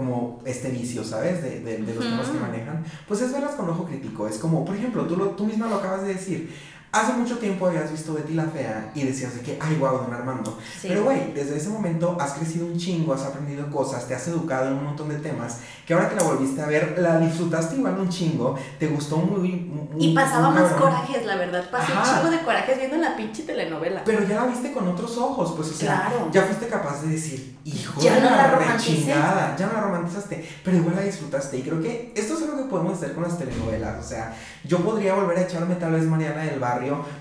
[0.00, 1.42] como este vicio, ¿sabes?
[1.42, 4.26] De, de, de los temas que manejan, pues es verlas con ojo crítico.
[4.26, 6.50] Es como, por ejemplo, tú, lo, tú misma lo acabas de decir.
[6.92, 10.12] Hace mucho tiempo habías visto Betty la Fea y decías de que, ay, guau, don
[10.12, 10.58] Armando.
[10.80, 10.88] Sí.
[10.88, 14.66] Pero, güey, desde ese momento has crecido un chingo, has aprendido cosas, te has educado
[14.66, 17.96] en un montón de temas, que ahora que la volviste a ver, la disfrutaste igual
[18.00, 19.50] un chingo, te gustó muy...
[19.50, 20.90] muy y pasaba muy más cabrón.
[20.90, 21.70] corajes, la verdad.
[21.70, 22.16] Pasé un Ajá.
[22.18, 24.02] chingo de corajes viendo la pinche telenovela.
[24.04, 26.28] Pero ya la viste con otros ojos, pues, o sea, Claro.
[26.32, 30.44] ya fuiste capaz de decir, hijo Ya de no la rechingada, ya no la romantizaste,
[30.64, 31.58] pero igual la disfrutaste.
[31.58, 34.04] Y creo que esto es algo que podemos hacer con las telenovelas.
[34.04, 36.58] O sea, yo podría volver a echarme tal vez Mariana del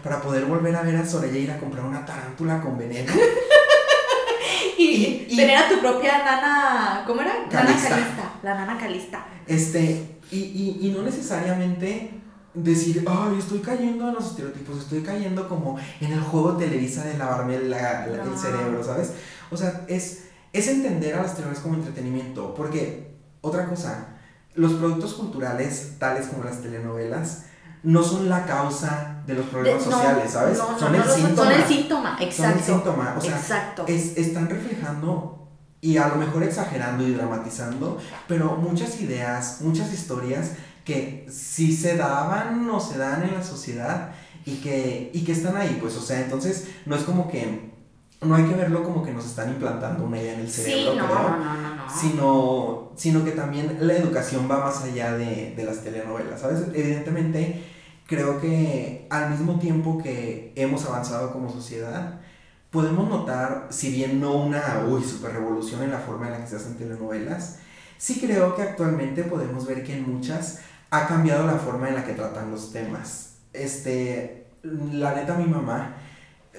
[0.03, 3.11] Para poder volver a ver a Soraya ir a comprar una tarántula con veneno.
[4.77, 7.33] Y, Y- y- tener a tu propia nana, ¿cómo era?
[7.49, 7.89] Calista.
[7.89, 8.33] Nana Calista.
[8.43, 9.25] La nana Calista.
[9.45, 12.11] Este, y, y, y no necesariamente
[12.53, 17.17] decir, ay, estoy cayendo en los estereotipos, estoy cayendo como en el juego Televisa de
[17.17, 18.37] lavarme la- la- el No.
[18.37, 19.11] cerebro, ¿sabes?
[19.51, 24.15] O sea, es, es entender a las telenovelas como entretenimiento, porque otra cosa,
[24.55, 27.45] los productos culturales, tales como las telenovelas,
[27.83, 30.57] no son la causa de los problemas De- no, sociales, ¿sabes?
[30.57, 32.57] no, no, son, el síntoma, Son el síntoma, Son exacto.
[32.59, 33.85] el síntoma, o sea, exacto.
[33.87, 35.47] es- están reflejando
[35.81, 40.51] y a lo mejor exagerando y dramatizando, pero muchas ideas, muchas historias
[40.83, 44.11] que sí se daban o se dan en la sociedad
[44.45, 47.68] y que, y que están ahí, pues, o sea, entonces no es como que,
[48.21, 50.95] no hay que verlo como que nos están implantando una idea en el sí, cerebro,
[50.95, 51.83] no, creo, no, no, no, no.
[51.89, 56.63] sino, sino que también la educación va más allá de, de las telenovelas, ¿sabes?
[56.73, 57.63] Evidentemente,
[58.07, 62.19] creo que al mismo tiempo que hemos avanzado como sociedad,
[62.71, 66.47] podemos notar, si bien no una, uy, super revolución en la forma en la que
[66.47, 67.59] se hacen telenovelas,
[67.97, 70.59] sí creo que actualmente podemos ver que en muchas
[70.91, 73.35] ha cambiado la forma en la que tratan los temas.
[73.53, 75.95] Este, la neta, mi mamá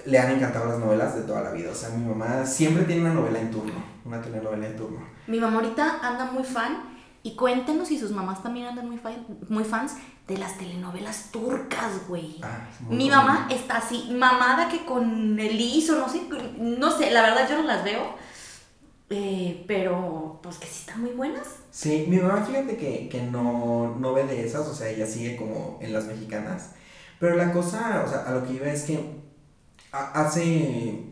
[0.06, 1.70] le han encantado las novelas de toda la vida.
[1.70, 5.00] O sea, mi mamá siempre tiene una novela en turno, una telenovela en turno.
[5.26, 6.82] Mi mamá ahorita anda muy fan
[7.22, 9.94] y cuéntenos si sus mamás también andan muy, fan, muy fans
[10.26, 12.38] de las telenovelas turcas, güey.
[12.42, 16.22] Ah, Mi mamá está así, mamada que con el ISO, no sé,
[16.58, 18.14] no sé, la verdad yo no las veo,
[19.10, 21.48] eh, pero pues que sí están muy buenas.
[21.70, 25.36] Sí, mi mamá fíjate que, que no, no ve de esas, o sea, ella sigue
[25.36, 26.70] como en las mexicanas.
[27.18, 29.20] Pero la cosa, o sea, a lo que iba es que
[29.92, 31.04] hace,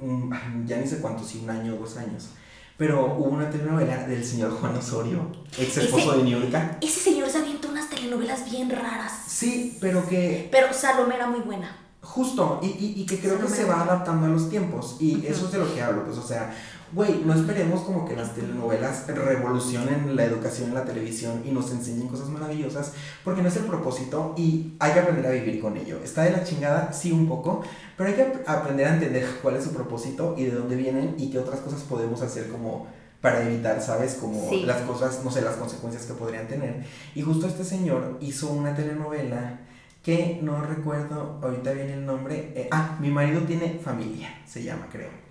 [0.64, 2.30] ya ni sé cuánto, si un año o dos años,
[2.76, 6.78] pero hubo una telenovela del señor Juan Osorio, ex esposo de Niurka.
[6.80, 9.12] Ese señor se avienta unas telenovelas bien raras.
[9.26, 10.48] Sí, pero que...
[10.52, 11.76] Pero Salomé era muy buena.
[12.00, 15.46] Justo, y, y, y que creo que se va adaptando a los tiempos, y eso
[15.46, 16.54] es de lo que hablo, pues, o sea,
[16.92, 21.70] güey, no esperemos como que las telenovelas revolucionen la educación en la televisión y nos
[21.70, 22.92] enseñen cosas maravillosas,
[23.24, 25.98] porque no es el propósito y hay que aprender a vivir con ello.
[26.03, 27.62] Está de la chingada, sí, un poco,
[27.96, 31.31] pero hay que aprender a entender cuál es su propósito y de dónde vienen y
[31.31, 32.87] qué otras cosas podemos hacer como
[33.20, 34.14] para evitar, ¿sabes?
[34.14, 36.85] Como las cosas, no sé, las consecuencias que podrían tener.
[37.14, 39.61] Y justo este señor hizo una telenovela
[40.03, 42.53] que no recuerdo ahorita bien el nombre.
[42.55, 45.27] Eh, ah, mi marido tiene familia, se llama, creo.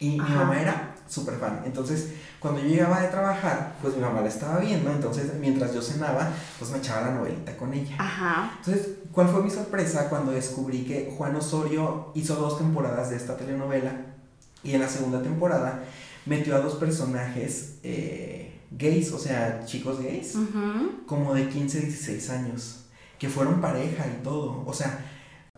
[0.00, 1.62] Y mi mamá era súper fan.
[1.66, 4.90] Entonces, cuando yo llegaba de trabajar, pues mi mamá la estaba viendo.
[4.90, 7.96] Entonces, mientras yo cenaba, pues me echaba la novelita con ella.
[7.98, 8.52] Ajá.
[8.58, 13.36] Entonces, ¿cuál fue mi sorpresa cuando descubrí que Juan Osorio hizo dos temporadas de esta
[13.36, 13.92] telenovela?
[14.62, 15.84] Y en la segunda temporada
[16.26, 20.34] metió a dos personajes eh, gays, o sea, chicos gays,
[21.06, 22.84] como de 15, 16 años,
[23.18, 24.62] que fueron pareja y todo.
[24.66, 25.04] O sea,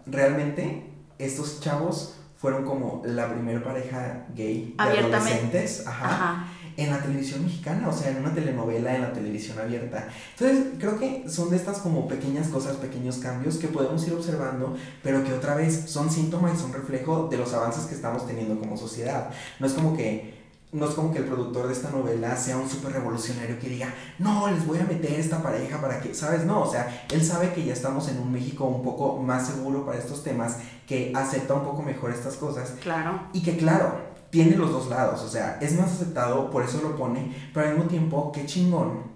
[0.07, 7.45] realmente estos chavos fueron como la primera pareja gay de adolescentes ajá, en la televisión
[7.45, 10.09] mexicana, o sea, en una telenovela en la televisión abierta.
[10.37, 14.77] Entonces, creo que son de estas como pequeñas cosas, pequeños cambios que podemos ir observando,
[15.05, 18.59] pero que otra vez son síntomas y son reflejo de los avances que estamos teniendo
[18.59, 19.31] como sociedad.
[19.61, 22.69] No es como que no es como que el productor de esta novela sea un
[22.69, 26.47] súper revolucionario que diga, no, les voy a meter esta pareja para que, ¿sabes?
[26.47, 29.85] No, o sea, él sabe que ya estamos en un México un poco más seguro
[29.85, 32.75] para estos temas, que acepta un poco mejor estas cosas.
[32.83, 33.29] Claro.
[33.33, 36.97] Y que, claro, tiene los dos lados, o sea, es más aceptado, por eso lo
[36.97, 39.13] pone, pero al mismo tiempo, qué chingón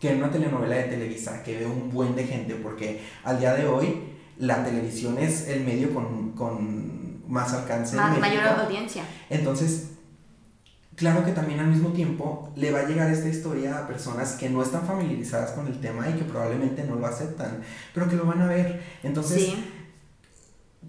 [0.00, 3.54] que en una telenovela de Televisa que ve un buen de gente, porque al día
[3.54, 7.96] de hoy la televisión es el medio con, con más alcance.
[7.96, 9.04] Más, mayor audiencia.
[9.30, 9.90] Entonces,
[10.94, 14.50] claro que también al mismo tiempo le va a llegar esta historia a personas que
[14.50, 17.62] no están familiarizadas con el tema y que probablemente no lo aceptan,
[17.94, 18.82] pero que lo van a ver.
[19.02, 19.54] Entonces,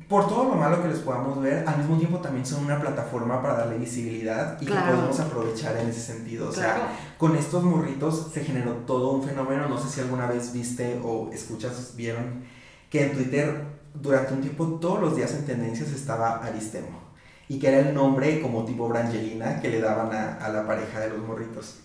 [0.08, 3.42] por todo lo malo que les podamos ver, al mismo tiempo también son una plataforma
[3.42, 6.48] para darle visibilidad y que podemos aprovechar en ese sentido.
[6.50, 10.54] O sea, con estos morritos se generó todo un fenómeno, no sé si alguna vez
[10.54, 12.44] viste o escuchas, vieron,
[12.90, 17.08] que en Twitter durante un tiempo todos los días en tendencias estaba Aristemo
[17.50, 21.10] y que era el nombre como tipo Brangelina que le daban a, la pareja de
[21.10, 21.80] los morritos.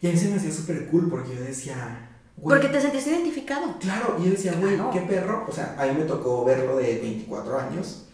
[0.00, 2.09] Y a mí se me hacía súper cool porque yo decía...
[2.42, 3.78] porque te sentías identificado.
[3.78, 5.46] Claro, y yo decía, güey, qué perro.
[5.48, 8.06] O sea, a mí me tocó verlo de 24 años,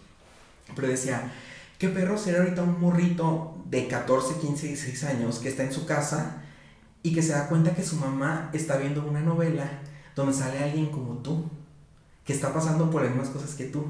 [0.74, 1.32] pero decía,
[1.78, 5.86] qué perro ser ahorita un morrito de 14, 15, 16 años que está en su
[5.86, 6.42] casa
[7.02, 9.70] y que se da cuenta que su mamá está viendo una novela
[10.14, 11.44] donde sale alguien como tú
[12.26, 13.84] que está pasando por las mismas cosas que tú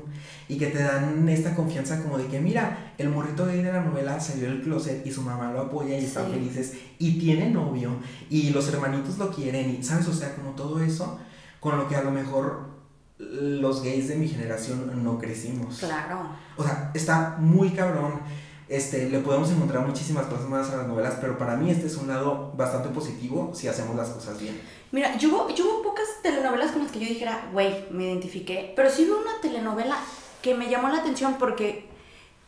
[0.47, 3.83] y que te dan esta confianza como de que mira, el morrito de de la
[3.83, 7.97] novela salió del closet y su mamá lo apoya y están felices y tiene novio
[8.29, 11.19] y los hermanitos lo quieren y sabes, o sea, como todo eso
[11.61, 12.77] con lo que a lo mejor
[13.19, 15.79] los gays de mi generación no crecimos.
[15.79, 16.29] Claro.
[16.59, 18.21] O sea, está muy cabrón
[18.69, 21.97] este, le podemos encontrar muchísimas cosas más a las novelas, pero para mí este es
[21.97, 24.61] un lado bastante positivo si hacemos las cosas bien.
[24.91, 28.73] Mira, yo hubo, yo hubo pocas telenovelas con las que yo dijera, güey, me identifiqué,
[28.75, 29.97] pero sí hubo una telenovela
[30.43, 31.87] que me llamó la atención porque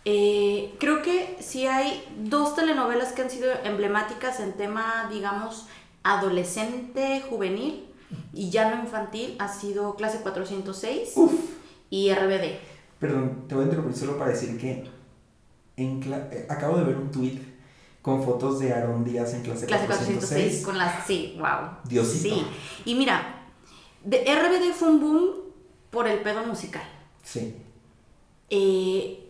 [0.04, 5.66] eh, creo que sí hay dos telenovelas que han sido emblemáticas en tema, digamos,
[6.02, 7.84] adolescente, juvenil
[8.32, 11.14] y ya no infantil, ha sido Clase 406
[11.90, 12.58] y RBD.
[12.98, 14.84] Perdón, te voy a interrumpir solo para decir que
[15.78, 17.38] eh, acabo de ver un tweet
[18.02, 20.64] con fotos de Aaron Díaz en clase, clase 406.
[20.64, 21.70] con las, sí, wow.
[21.84, 22.34] Diosito.
[22.34, 22.46] Sí,
[22.84, 23.46] y mira,
[24.02, 25.30] de RBD fue un boom
[25.90, 26.88] por el pedo musical.
[27.22, 27.56] Sí.
[28.50, 29.24] Eh,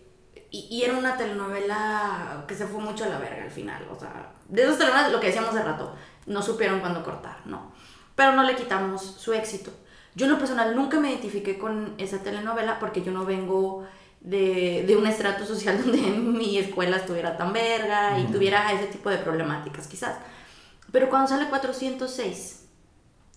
[0.51, 4.33] y, era una telenovela que se fue mucho a la verga al final, o sea,
[4.49, 5.95] de esas telenovelas, lo que decíamos de rato,
[6.27, 7.73] no supieron cuándo cortar, ¿no?
[8.15, 9.71] Pero no le quitamos su éxito.
[10.15, 13.85] Yo en lo personal nunca me identifiqué con esa telenovela porque yo no vengo
[14.21, 19.11] de, de un estrato social donde mi escuela estuviera tan verga y tuviera ese tipo
[19.11, 20.17] de problemáticas quizás.
[20.91, 22.67] Pero cuando sale 406,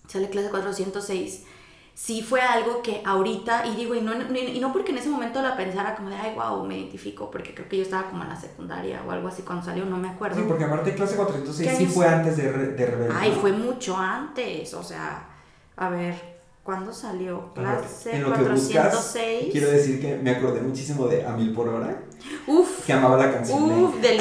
[0.08, 1.46] sale clase 406,
[1.94, 5.42] sí fue algo que ahorita, y digo, y no, y no porque en ese momento
[5.42, 8.30] la pensara como de, ay, wow, me identifico, porque creo que yo estaba como en
[8.30, 10.38] la secundaria o algo así cuando salió, no me acuerdo.
[10.38, 13.14] Sí, porque aparte clase 406 sí fue antes de, de Rebelde.
[13.16, 15.28] Ay, fue mucho antes, o sea,
[15.76, 16.31] a ver,
[16.64, 17.52] ¿Cuándo salió?
[17.56, 19.50] Clase en lo 406.
[19.52, 22.04] quiero decir que me acordé muchísimo de A Mil por Hora.
[22.46, 22.86] Uf.
[22.86, 23.84] Que amaba la canción.
[23.84, 24.18] Uf, de,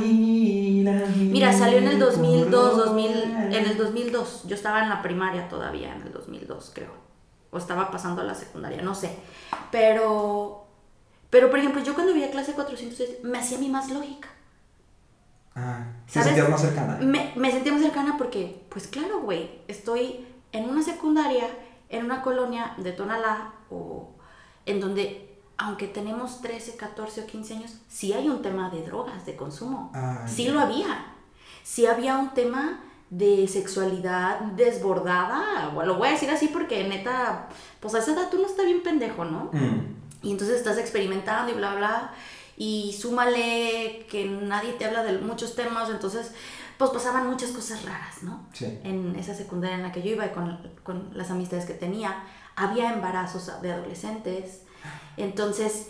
[0.00, 1.04] linda.
[1.16, 3.10] Mira, salió en el 2002, 2000,
[3.52, 4.44] en el 2002.
[4.46, 6.92] Yo estaba en la primaria todavía, en el 2002, creo.
[7.50, 9.16] O estaba pasando a la secundaria, no sé.
[9.72, 10.66] Pero,
[11.28, 14.28] pero por ejemplo, yo cuando veía clase 406 me hacía a mí más lógica.
[15.56, 16.98] Ah, ¿te sentías más cercana?
[17.00, 21.48] Me, me sentía más cercana porque, pues claro, güey, estoy en una secundaria
[21.90, 24.08] en una colonia de Tonalá o
[24.64, 29.26] en donde, aunque tenemos 13, 14 o 15 años, sí hay un tema de drogas,
[29.26, 29.90] de consumo.
[29.94, 31.14] Ah, sí lo había.
[31.62, 37.48] Sí había un tema de sexualidad desbordada, o lo voy a decir así porque neta,
[37.80, 39.50] pues a esa edad tú no estás bien pendejo, ¿no?
[39.52, 39.96] Mm.
[40.22, 42.12] Y entonces estás experimentando y bla, bla,
[42.56, 46.32] y súmale que nadie te habla de muchos temas, entonces
[46.80, 48.46] pues pasaban muchas cosas raras, ¿no?
[48.54, 48.80] Sí.
[48.84, 52.24] En esa secundaria en la que yo iba y con, con las amistades que tenía,
[52.56, 54.62] había embarazos de adolescentes.
[55.18, 55.88] Entonces,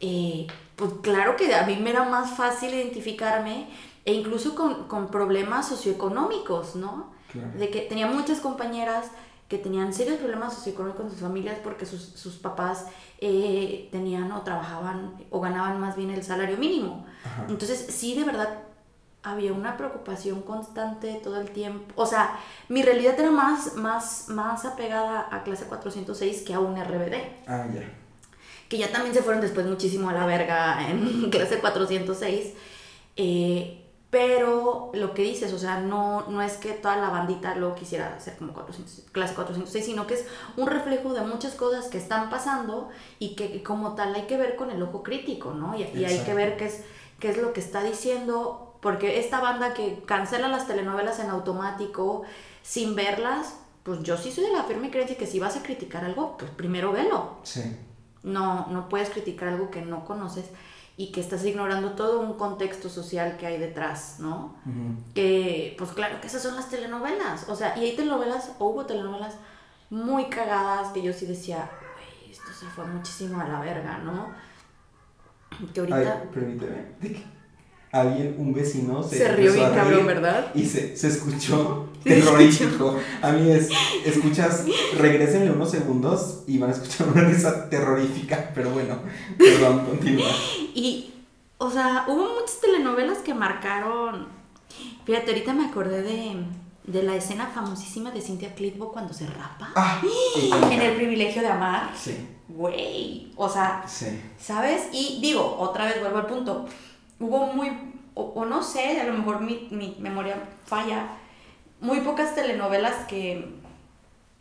[0.00, 3.68] eh, pues claro que a mí me era más fácil identificarme
[4.06, 7.12] e incluso con, con problemas socioeconómicos, ¿no?
[7.58, 9.10] De que tenía muchas compañeras
[9.48, 12.86] que tenían serios problemas socioeconómicos con sus familias porque sus, sus papás
[13.20, 17.04] eh, tenían o trabajaban o ganaban más bien el salario mínimo.
[17.50, 18.71] Entonces, sí, de verdad,
[19.22, 21.92] había una preocupación constante todo el tiempo.
[21.96, 26.76] O sea, mi realidad era más, más, más apegada a clase 406 que a un
[26.76, 27.14] RBD.
[27.46, 27.88] Ah, ya.
[28.68, 32.54] Que ya también se fueron después muchísimo a la verga en clase 406.
[33.16, 33.78] Eh,
[34.10, 38.14] pero lo que dices, o sea, no, no es que toda la bandita lo quisiera
[38.14, 40.26] hacer como 400, clase 406, sino que es
[40.58, 44.56] un reflejo de muchas cosas que están pasando y que como tal hay que ver
[44.56, 45.74] con el ojo crítico, ¿no?
[45.78, 46.84] Y, y hay que ver qué es,
[47.20, 52.24] qué es lo que está diciendo porque esta banda que cancela las telenovelas en automático
[52.62, 56.04] sin verlas, pues yo sí soy de la firme creencia que si vas a criticar
[56.04, 57.36] algo, pues primero velo.
[57.44, 57.62] Sí.
[58.24, 60.46] No, no puedes criticar algo que no conoces
[60.96, 64.56] y que estás ignorando todo un contexto social que hay detrás, ¿no?
[65.14, 67.48] Que, pues claro que esas son las telenovelas.
[67.48, 69.36] O sea, y hay telenovelas, o hubo telenovelas
[69.90, 74.34] muy cagadas que yo sí decía, güey, esto se fue muchísimo a la verga, ¿no?
[75.72, 76.20] Que ahorita...
[76.22, 77.41] Ay, permíteme
[77.92, 80.50] alguien, un vecino se, se rió bien cabrón, ¿verdad?
[80.54, 82.98] Y se, se escuchó terrorífico.
[83.20, 83.68] A mí es,
[84.04, 84.64] escuchas,
[84.98, 88.98] regresenle unos segundos y van a escuchar una risa terrorífica, pero bueno,
[89.38, 90.30] perdón, continúa.
[90.74, 91.12] Y,
[91.58, 94.26] o sea, hubo muchas telenovelas que marcaron,
[95.04, 96.36] fíjate, ahorita me acordé de,
[96.84, 99.70] de la escena famosísima de Cynthia Clitbo cuando se rapa.
[99.76, 100.00] Ah,
[100.70, 101.92] en el privilegio de amar.
[101.94, 102.16] Sí.
[102.48, 103.84] Güey, o sea,
[104.38, 104.88] ¿sabes?
[104.92, 106.66] Y digo, otra vez vuelvo al punto
[107.22, 107.70] hubo muy,
[108.14, 111.06] o, no sé, a lo mejor mi, mi, memoria falla,
[111.80, 113.54] muy pocas telenovelas que,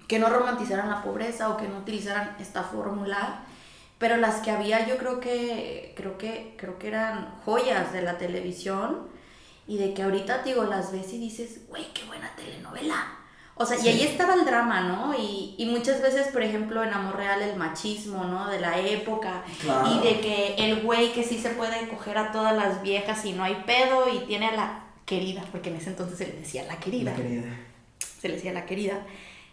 [0.08, 3.44] que no romantizaran la pobreza o que no utilizaran esta fórmula,
[3.98, 8.18] pero las que había yo creo que, creo que, creo que eran joyas de la
[8.18, 9.08] televisión
[9.68, 13.21] y de que ahorita, digo, las ves y dices, güey, qué buena telenovela.
[13.62, 15.14] O sea, y ahí estaba el drama, ¿no?
[15.14, 18.50] Y, y, muchas veces, por ejemplo, en Amor Real, el machismo, ¿no?
[18.50, 19.44] De la época.
[19.64, 23.34] Y de que el güey que sí se puede coger a todas las viejas y
[23.34, 26.64] no hay pedo y tiene a la querida, porque en ese entonces se le decía
[26.64, 27.12] la querida.
[27.12, 27.44] La querida.
[28.20, 29.06] Se le decía la querida.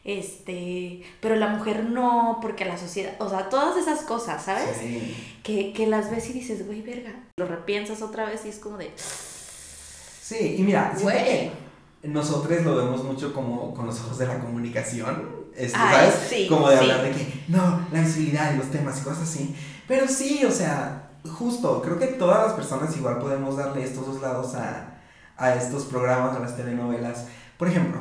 [0.04, 4.78] Este, pero la mujer no, porque la sociedad, o sea, todas esas cosas, ¿sabes?
[4.80, 5.38] Sí.
[5.42, 7.12] Que, que las ves y dices, güey, verga.
[7.36, 8.90] Lo repiensas otra vez y es como de...
[8.96, 11.67] Sí, y mira, güey
[12.02, 16.14] nosotros lo vemos mucho como con los ojos de la comunicación, este, ¿sabes?
[16.28, 19.56] Sí, como de hablar de que, no, la visibilidad y los temas y cosas así.
[19.88, 24.22] Pero sí, o sea, justo, creo que todas las personas igual podemos darle estos dos
[24.22, 25.00] lados a,
[25.36, 27.26] a estos programas, a las telenovelas.
[27.56, 28.00] Por ejemplo,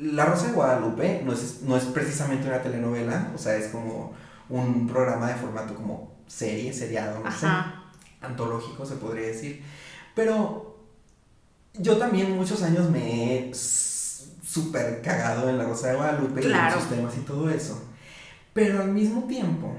[0.00, 4.14] La Rosa de Guadalupe no es, no es precisamente una telenovela, o sea, es como
[4.48, 7.46] un programa de formato como serie, seriado, no sé,
[8.20, 9.64] antológico se podría decir.
[10.14, 10.71] Pero
[11.74, 16.72] yo también muchos años me he súper cagado en la Rosa de Guadalupe y en
[16.72, 17.82] sus temas y todo eso.
[18.52, 19.74] Pero al mismo tiempo,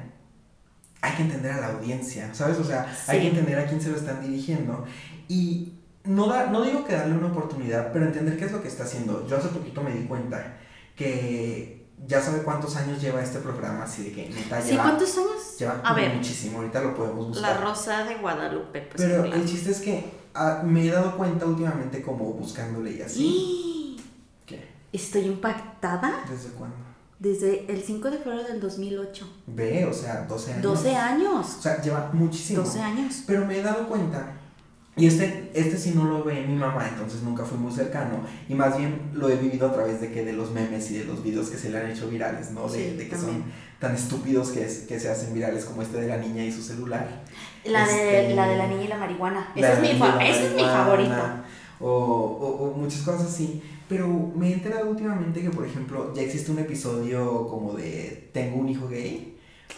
[1.02, 2.58] hay que entender a la audiencia, ¿sabes?
[2.58, 4.86] O sea, hay que entender a quién se lo están dirigiendo.
[5.28, 5.74] Y
[6.06, 8.84] no, da, no digo que darle una oportunidad, pero entender qué es lo que está
[8.84, 9.28] haciendo.
[9.28, 10.58] Yo hace poquito me di cuenta
[10.96, 15.58] que ya sabe cuántos años lleva este programa, así de que neta ¿Sí, ¿cuántos años?
[15.60, 17.56] Lleva a ver, muchísimo, ahorita lo podemos buscar.
[17.56, 18.82] La Rosa de Guadalupe.
[18.82, 23.02] Pues pero el chiste es que Ah, me he dado cuenta últimamente como buscándole y
[23.02, 23.98] así.
[24.94, 26.76] Estoy impactada ¿Desde cuándo?
[27.18, 29.28] desde el 5 de febrero del 2008.
[29.48, 30.64] Ve, o sea, 12 años.
[30.64, 31.56] 12 años.
[31.58, 32.62] O sea, lleva muchísimo.
[32.62, 33.24] 12 años.
[33.26, 34.34] Pero me he dado cuenta,
[34.96, 38.18] y este, este sí no lo ve mi mamá, entonces nunca fui muy cercano,
[38.48, 41.06] y más bien lo he vivido a través de que de los memes y de
[41.06, 42.68] los videos que se le han hecho virales, ¿no?
[42.70, 43.42] De, Sí, de que también.
[43.42, 43.44] son
[43.80, 46.62] tan estúpidos que, es- que se hacen virales como este de la niña y su
[46.62, 47.24] celular.
[47.66, 49.48] La, de, Este, la de la niña y la marihuana.
[49.56, 51.16] Ese es, mi, fa- ese es mi favorito.
[51.80, 53.62] O, o- o muchas cosas así.
[53.90, 58.58] Pero me he enterado últimamente que, por ejemplo, ya existe un episodio como de Tengo
[58.58, 59.33] un hijo gay,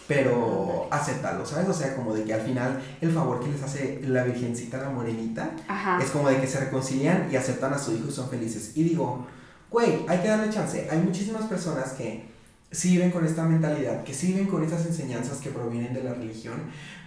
[0.08, 1.68] pero acéptalo, ¿sabes?
[1.68, 4.90] O sea, como de que al final el favor que les hace la virgencita, la
[4.90, 5.98] morenita, Ajá.
[6.02, 8.72] es como de que se reconcilian y aceptan a su hijo y son felices.
[8.76, 9.26] Y digo,
[9.70, 10.88] güey, hay que darle chance.
[10.90, 12.24] Hay muchísimas personas que
[12.70, 16.14] sí viven con esta mentalidad, que sí viven con esas enseñanzas que provienen de la
[16.14, 16.54] religión,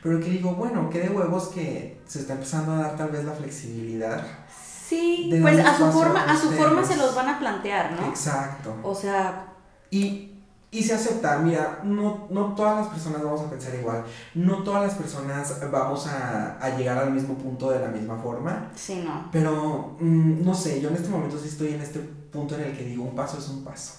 [0.01, 3.23] pero que digo, bueno, qué de huevos que se está empezando a dar tal vez
[3.25, 4.25] la flexibilidad.
[4.87, 7.91] Sí, pues a su a forma, a otros su forma se los van a plantear,
[7.91, 8.07] ¿no?
[8.07, 8.75] Exacto.
[8.81, 9.45] O sea,
[9.91, 10.38] Y,
[10.71, 14.03] y se acepta, mira, no, no todas las personas vamos a pensar igual,
[14.35, 18.71] no todas las personas vamos a, a llegar al mismo punto de la misma forma,
[18.75, 19.29] sí, no.
[19.31, 22.77] pero mm, no sé, yo en este momento sí estoy en este punto en el
[22.77, 23.93] que digo, un paso es un paso.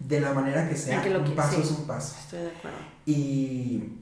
[0.00, 1.62] De la manera que sea, En que lo un que- paso sí.
[1.62, 2.14] es un paso.
[2.22, 2.78] Estoy de acuerdo.
[3.04, 3.92] Y,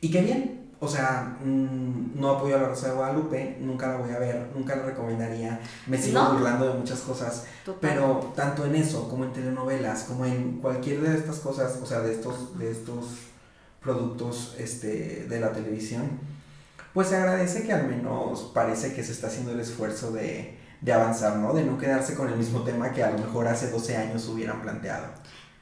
[0.00, 0.63] y qué bien.
[0.84, 4.50] O sea, mm, no apoyo a la Rosa de Guadalupe, nunca la voy a ver,
[4.54, 5.60] nunca la recomendaría.
[5.86, 6.32] Me sigo No.
[6.34, 7.44] burlando de muchas cosas.
[7.64, 7.80] Total.
[7.80, 12.00] Pero tanto en eso, como en telenovelas, como en cualquier de estas cosas, o sea,
[12.00, 13.04] de estos, de estos
[13.82, 16.04] productos este, de la televisión,
[16.92, 20.92] pues se agradece que al menos parece que se está haciendo el esfuerzo de, de
[20.92, 21.52] avanzar, ¿no?
[21.52, 24.62] De no quedarse con el mismo tema que a lo mejor hace 12 años hubieran
[24.62, 25.06] planteado.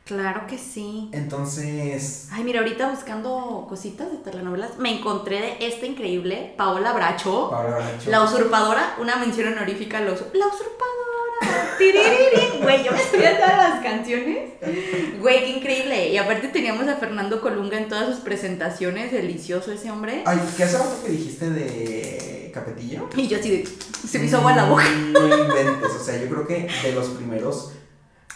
[0.05, 1.09] Claro que sí.
[1.13, 7.49] Entonces, Ay, mira, ahorita buscando cositas de telenovelas, me encontré de esta increíble Paola Bracho.
[7.51, 8.11] Paola Bracho.
[8.11, 10.83] La usurpadora, una mención honorífica a la, usur- la usurpadora.
[11.79, 12.63] Tiririrí.
[12.63, 14.51] Güey, yo me sabía todas las canciones.
[15.21, 16.09] Güey, qué increíble.
[16.11, 19.13] Y aparte teníamos a Fernando Colunga en todas sus presentaciones.
[19.13, 20.23] Delicioso ese hombre.
[20.27, 23.09] Ay, ¿qué hace rato que dijiste de Capetillo?
[23.17, 23.69] Y yo así de.
[24.09, 24.85] Se me hizo agua la boca.
[24.91, 27.73] No inventes, o sea, yo creo que de los primeros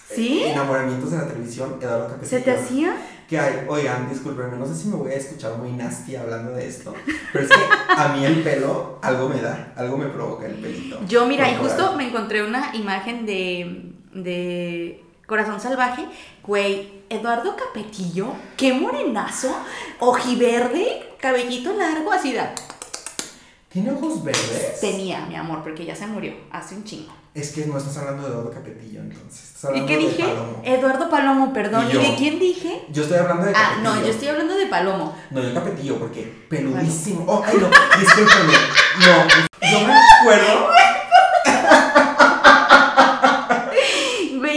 [0.08, 0.42] ¿Sí?
[0.44, 2.38] eh, enamoramientos de la televisión, Eduardo Capetillo.
[2.38, 2.96] ¿Se te hacía?
[3.28, 6.68] Que hay, oigan, discúlpenme, no sé si me voy a escuchar muy nasty hablando de
[6.68, 6.94] esto,
[7.32, 11.00] pero es que a mí el pelo algo me da, algo me provoca el pelito.
[11.08, 13.92] Yo, mira, y justo me encontré una imagen de.
[14.12, 16.06] de Corazón Salvaje.
[16.44, 19.56] Güey, Eduardo Capetillo, qué morenazo,
[19.98, 22.42] ojiverde, cabellito largo, así de.
[23.68, 24.80] ¿Tiene ojos verdes?
[24.80, 27.12] Tenía, mi amor, porque ya se murió hace un chingo.
[27.36, 29.52] Es que no estás hablando de Eduardo Capetillo, entonces.
[29.54, 30.22] Estás ¿Y qué dije?
[30.22, 30.62] Palomo.
[30.64, 31.84] Eduardo Palomo, perdón.
[31.86, 32.00] Y ¿Y, yo.
[32.00, 32.82] de quién dije?
[32.90, 33.82] Yo estoy hablando de Ah, Capetillo.
[33.94, 35.14] no, yo estoy hablando de Palomo.
[35.30, 37.24] No, yo Capetillo, porque peludísimo.
[37.28, 37.68] Oh, ay, no,
[38.00, 38.52] discúlpenme.
[39.00, 40.68] No, yo me acuerdo.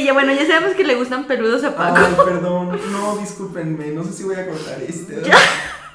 [0.10, 1.98] Ya bueno, ya sabemos que le gustan peludos a Paco.
[1.98, 5.22] Ay, perdón, no, discúlpenme, no sé si voy a cortar este.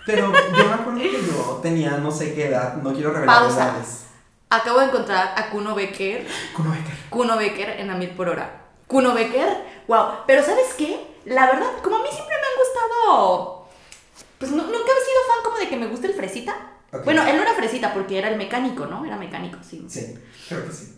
[0.07, 3.65] Pero yo me acuerdo que yo tenía no sé qué edad, no quiero revelar Pausa.
[3.71, 4.04] edades.
[4.55, 6.27] Acabo de encontrar a Kuno Becker.
[6.55, 6.95] Kuno Becker.
[7.11, 8.63] Kuno Becker en A Mil por Hora.
[8.87, 9.49] Kuno Becker,
[9.89, 10.07] wow.
[10.27, 11.01] Pero ¿sabes qué?
[11.25, 13.69] La verdad, como a mí siempre me han gustado.
[14.39, 16.55] Pues no- nunca he sido fan como de que me guste el fresita.
[17.05, 19.05] Bueno, él no era fresita porque era el mecánico, ¿no?
[19.05, 19.85] Era mecánico, sí.
[19.89, 20.15] Sí,
[20.49, 20.95] creo que sí.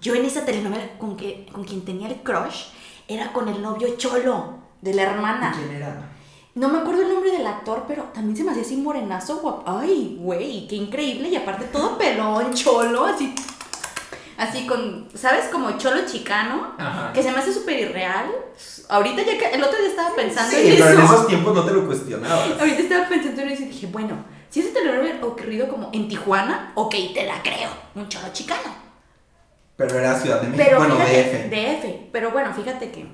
[0.00, 2.66] Yo en esa telenovela con, que, con quien tenía el crush
[3.08, 5.52] era con el novio cholo de la hermana.
[5.56, 6.08] ¿Quién era?
[6.54, 9.62] No me acuerdo el nombre del actor, pero también se me hacía así morenazo, guapo.
[9.70, 11.28] Ay, güey, qué increíble.
[11.28, 13.34] Y aparte todo pelón, cholo, así.
[14.36, 15.44] Así con, ¿sabes?
[15.52, 16.72] Como cholo chicano.
[16.78, 17.12] Ajá.
[17.12, 18.30] Que se me hace súper irreal.
[18.88, 20.98] Ahorita ya que el otro día estaba pensando Sí, en pero eso.
[20.98, 22.58] en esos tiempos no te lo cuestionabas.
[22.58, 24.16] Ahorita estaba pensando en eso y dije, bueno,
[24.48, 27.68] si ese te lo hubiera ocurrido como en Tijuana, ok, te la creo.
[27.94, 28.74] Un cholo chicano.
[29.76, 31.84] Pero era Ciudad de México, Pero bueno, fíjate, DF.
[31.84, 32.10] DF.
[32.10, 33.06] Pero bueno, fíjate que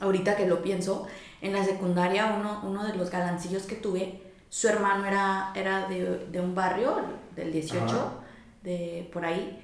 [0.00, 1.06] ahorita que lo pienso,
[1.42, 6.26] en la secundaria uno, uno de los galancillos que tuve, su hermano era, era de,
[6.30, 6.96] de un barrio,
[7.36, 8.12] del 18, Ajá.
[8.62, 9.58] de por ahí.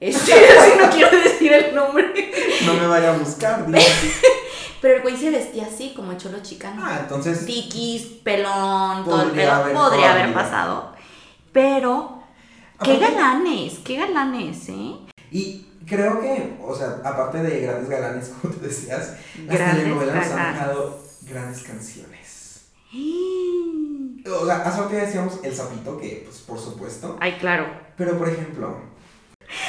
[0.00, 2.30] Este, así no quiero decir el nombre.
[2.66, 3.84] No me vaya a buscar, Dios.
[4.82, 6.82] Pero el güey se vestía así, como cholo chicano.
[6.84, 7.46] Ah, entonces.
[7.46, 10.92] Tiquis, pelón, todo el haber Podría haber pasado.
[11.52, 12.22] Pero,
[12.82, 14.94] qué Aparte- galanes, qué galanes, ¿eh?
[15.30, 19.16] Y creo que, o sea, aparte de grandes galanes, como te decías,
[19.46, 22.62] las telenovelas han dejado grandes canciones.
[24.26, 27.16] O sea, hace rato ya decíamos El Sapito, que, pues, por supuesto.
[27.20, 27.66] Ay, claro.
[27.96, 28.76] Pero, por ejemplo,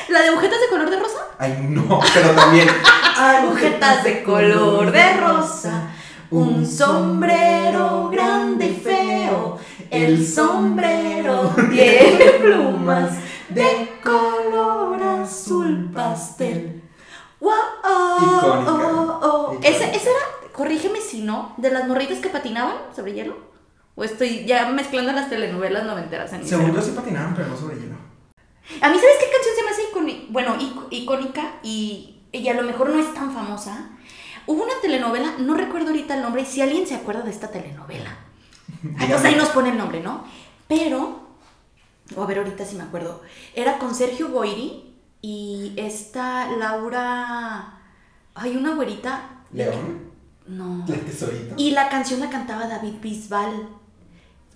[0.09, 1.19] ¿La de agujetas de color de rosa?
[1.37, 2.67] ay, no, pero también.
[3.17, 5.89] Agujetas de color de rosa,
[6.31, 9.57] un sombrero grande y feo.
[9.89, 13.11] El sombrero tiene plumas
[13.49, 16.81] de color azul pastel.
[17.39, 17.51] Wow,
[17.83, 18.71] oh, Icónica.
[18.71, 19.53] oh, oh.
[19.53, 19.69] Icónica.
[19.69, 20.19] Esa, esa era,
[20.55, 23.37] corrígeme si no, de las morritas que patinaban sobre hielo.
[23.95, 27.75] O estoy ya mezclando las telenovelas noventeras en Según yo sí patinaban, pero no sobre
[27.75, 27.95] hielo.
[28.81, 30.25] A mí, ¿sabes qué canción se me hace icónica?
[30.29, 33.89] Bueno, ic- icónica y, y a lo mejor no es tan famosa.
[34.47, 37.49] Hubo una telenovela, no recuerdo ahorita el nombre, y si alguien se acuerda de esta
[37.51, 38.15] telenovela.
[38.97, 40.23] Ay, pues ahí nos pone el nombre, ¿no?
[40.67, 41.21] Pero,
[42.15, 43.21] o a ver ahorita si me acuerdo,
[43.53, 47.79] era con Sergio Goyri y esta Laura,
[48.35, 49.29] hay una güerita.
[49.53, 50.04] León,
[50.47, 50.85] No.
[51.57, 53.69] Y la canción la cantaba David Bisbal.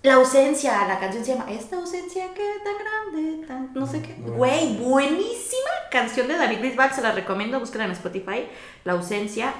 [0.02, 2.74] La ausencia, la canción se llama Esta ausencia que tan
[3.20, 4.16] grande, tan no sé qué.
[4.18, 8.46] No, no Güey, buenísima canción de David Bisbal, se la recomiendo, búsquela en Spotify,
[8.84, 9.52] La ausencia.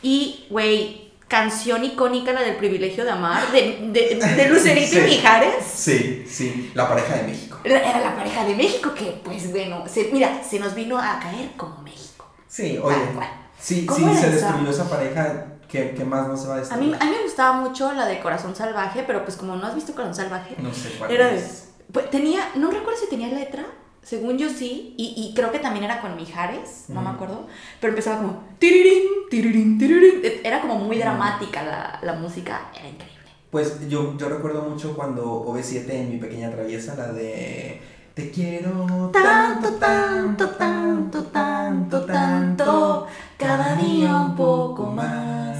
[0.00, 5.02] Y, güey, canción icónica, la del privilegio de amar, de, de, de Lucerito y.
[5.16, 5.64] Mijares.
[5.64, 7.58] Sí, sí, la pareja de México.
[7.64, 11.50] Era la pareja de México que, pues bueno, se, mira, se nos vino a caer
[11.56, 12.26] como México.
[12.48, 12.96] Sí, oye.
[12.96, 13.28] Tal cual.
[13.58, 15.51] Sí, ¿Cómo sí, se destruyó esa pareja.
[15.72, 18.20] ¿Qué, qué más no se va a mí, a mí me gustaba mucho la de
[18.20, 21.38] Corazón Salvaje, pero pues como no has visto Corazón Salvaje, No sé cuál Era de-
[21.38, 21.70] es.
[21.90, 23.64] Pues, tenía, no recuerdo si tenía letra,
[24.02, 27.46] según yo sí, y, y creo que también era con Mijares, no me acuerdo,
[27.80, 30.20] pero empezaba como tirirín, tirirín, tirirín.
[30.22, 33.30] E- Era como muy dramática la, la música, era increíble.
[33.50, 37.80] Pues yo, yo recuerdo mucho cuando OV7 en mi pequeña traviesa, la de
[38.14, 43.06] Te quiero Tanto, tanto, tanto, tanto, tanto,
[43.42, 45.56] cada día un poco más.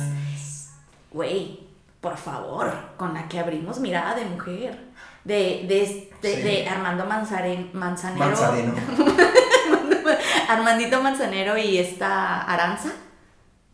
[1.10, 1.60] Güey,
[2.00, 4.92] por favor, con la que abrimos mirada de mujer.
[5.24, 6.42] De, de, de, Sí.
[6.42, 8.24] de Armando Manzaren, Manzanero.
[8.26, 8.74] Manzareno.
[10.48, 12.90] Armandito Manzanero y esta Aranza.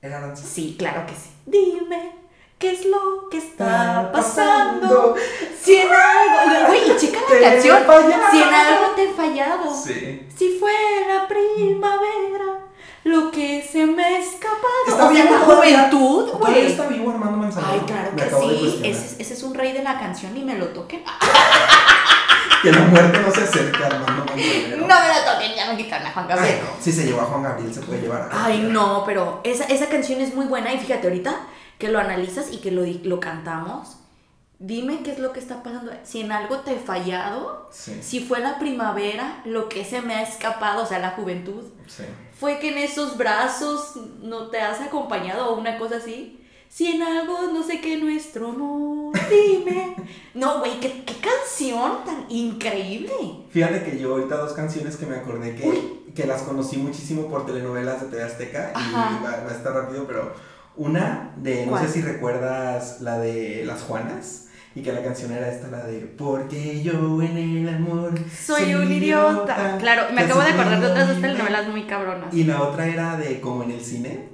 [0.03, 0.45] ¿Era Aranza?
[0.47, 1.31] Sí, claro que sí.
[1.47, 2.13] Dime,
[2.59, 5.15] ¿qué es lo que está pasando?
[5.61, 6.67] Si en algo.
[6.69, 7.79] Güey, checa la canción.
[8.31, 9.75] Si en algo te he fallado.
[9.75, 10.29] Sí.
[10.37, 10.73] Si fue
[11.09, 12.67] la primavera
[13.09, 14.59] lo que se me ha escapado.
[14.87, 16.67] Está o sea, la juventud, ¿Todavía güey.
[16.73, 17.73] está vivo Armando Manzanero?
[17.73, 18.81] Ay, claro Me que sí.
[18.85, 21.03] Ese, es- ese es un rey de la canción y me lo toquen.
[22.63, 24.77] Que la muerte no se acerque a Armando Manzanero.
[24.79, 26.59] No me lo toquen, ya me quitan a Juan Ay, Gabriel.
[26.65, 26.83] no.
[26.83, 29.87] Si se llevó a Juan Gabriel, se puede llevar a Ay, no, pero esa, esa
[29.89, 31.37] canción es muy buena y fíjate ahorita
[31.79, 33.97] que lo analizas y que lo, lo cantamos.
[34.61, 35.93] Dime qué es lo que está pasando.
[36.03, 40.15] Si en algo te he fallado, Sí, si fue la primavera lo que se me
[40.17, 42.03] ha escapado, o sea, la juventud, sí.
[42.39, 46.35] fue que en esos brazos no te has acompañado o una cosa así.
[46.69, 49.95] Si en algo no sé qué nuestro amor, dime.
[50.35, 53.13] No, güey, ¿qué, qué canción tan increíble.
[53.51, 57.47] Fíjate que yo ahorita dos canciones que me acordé que, que las conocí muchísimo por
[57.47, 59.21] telenovelas de TV Azteca y Ajá.
[59.25, 60.33] va, va a estar rápido, pero
[60.77, 61.87] una de, no ¿Cuál?
[61.87, 65.99] sé si recuerdas la de Las Juanas y que la canción era esta, la de
[66.01, 69.77] Porque yo en el amor Soy un idiota.
[69.81, 72.33] Claro, me acabo de acordar de otras dos telenovelas muy cabronas.
[72.33, 74.29] Y la otra era de como en el cine,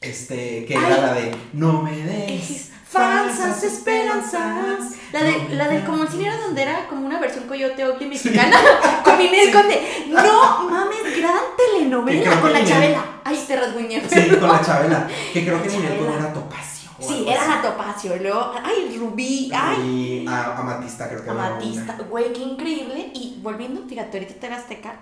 [0.00, 0.84] este, que Ay.
[0.86, 4.96] era la de No me des Es falsas esperanzas.
[5.12, 5.88] La, de, No la del des".
[5.88, 8.56] como el cine era donde era como una versión coyote Oakley mexicana
[9.04, 9.80] con Inés Conde.
[10.08, 13.04] No mames, gran telenovela con la Ninel- Chabela.
[13.24, 14.02] Ay, te rasguñé.
[14.08, 16.14] Sí, con la Chabela, que creo que Miguel Chabela.
[16.18, 16.77] era Topacio.
[17.00, 17.50] Sí, era así.
[17.50, 18.16] la Topacio.
[18.16, 19.50] y Luego, ay, Rubí.
[19.54, 21.96] Ay, Y a, Amatista creo que Amatista.
[22.08, 23.10] Güey, qué increíble.
[23.14, 25.00] Y volviendo, fíjate, ahorita te Azteca.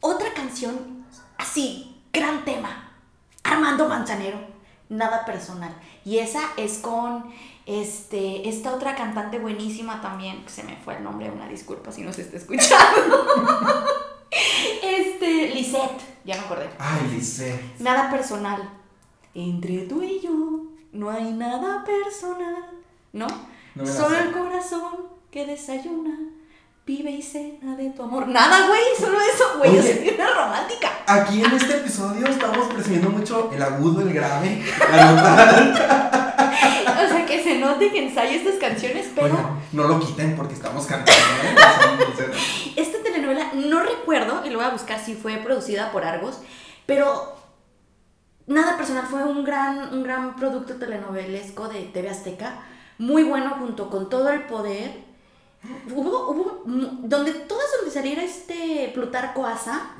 [0.00, 1.04] Otra canción
[1.38, 2.90] así, gran tema.
[3.42, 4.38] Armando Manzanero.
[4.88, 5.74] Nada personal.
[6.04, 7.32] Y esa es con
[7.66, 10.44] este, esta otra cantante buenísima también.
[10.44, 13.26] que Se me fue el nombre, una disculpa si no se está escuchando.
[14.82, 16.70] este, Lisette, ya me acordé.
[16.78, 17.60] Ay, Lice.
[17.80, 18.70] Nada personal.
[19.34, 22.70] Entre tú y yo no hay nada personal.
[23.12, 23.26] ¿No?
[23.84, 26.18] Solo el corazón que desayuna,
[26.86, 28.26] vive y cena de tu amor.
[28.28, 29.74] Nada, güey, solo eso, güey.
[29.74, 30.90] Yo soy una romántica.
[31.06, 36.12] Aquí en este episodio estamos presumiendo mucho el agudo, el grave, la nota alta.
[36.86, 40.54] O sea, que se note que ensayo estas canciones, pero Oigan, no lo quiten porque
[40.54, 42.72] estamos cantando, ¿eh?
[42.76, 46.40] Esta telenovela no recuerdo, y lo voy a buscar si fue producida por Argos,
[46.86, 47.36] pero
[48.46, 52.60] nada personal, fue un gran, un gran producto telenovelesco de TV Azteca,
[52.98, 55.04] muy bueno junto con todo el poder.
[55.90, 59.90] Hubo, hubo, donde todas donde saliera este Plutarco Asa,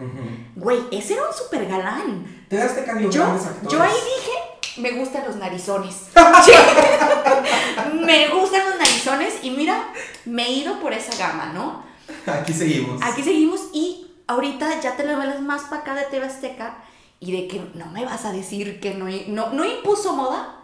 [0.54, 2.46] güey, ese era un super galán.
[2.48, 3.72] Te das te cambio Yo, grandes actores.
[3.72, 6.10] yo ahí dije, me gustan los narizones.
[7.94, 9.92] me gustan los narizones y mira,
[10.24, 11.84] me he ido por esa gama, ¿no?
[12.26, 13.02] Aquí seguimos.
[13.02, 16.76] Aquí seguimos y ahorita ya telenovelas más para acá de TV Azteca
[17.20, 20.60] y de que no me vas a decir que no, no, no impuso moda.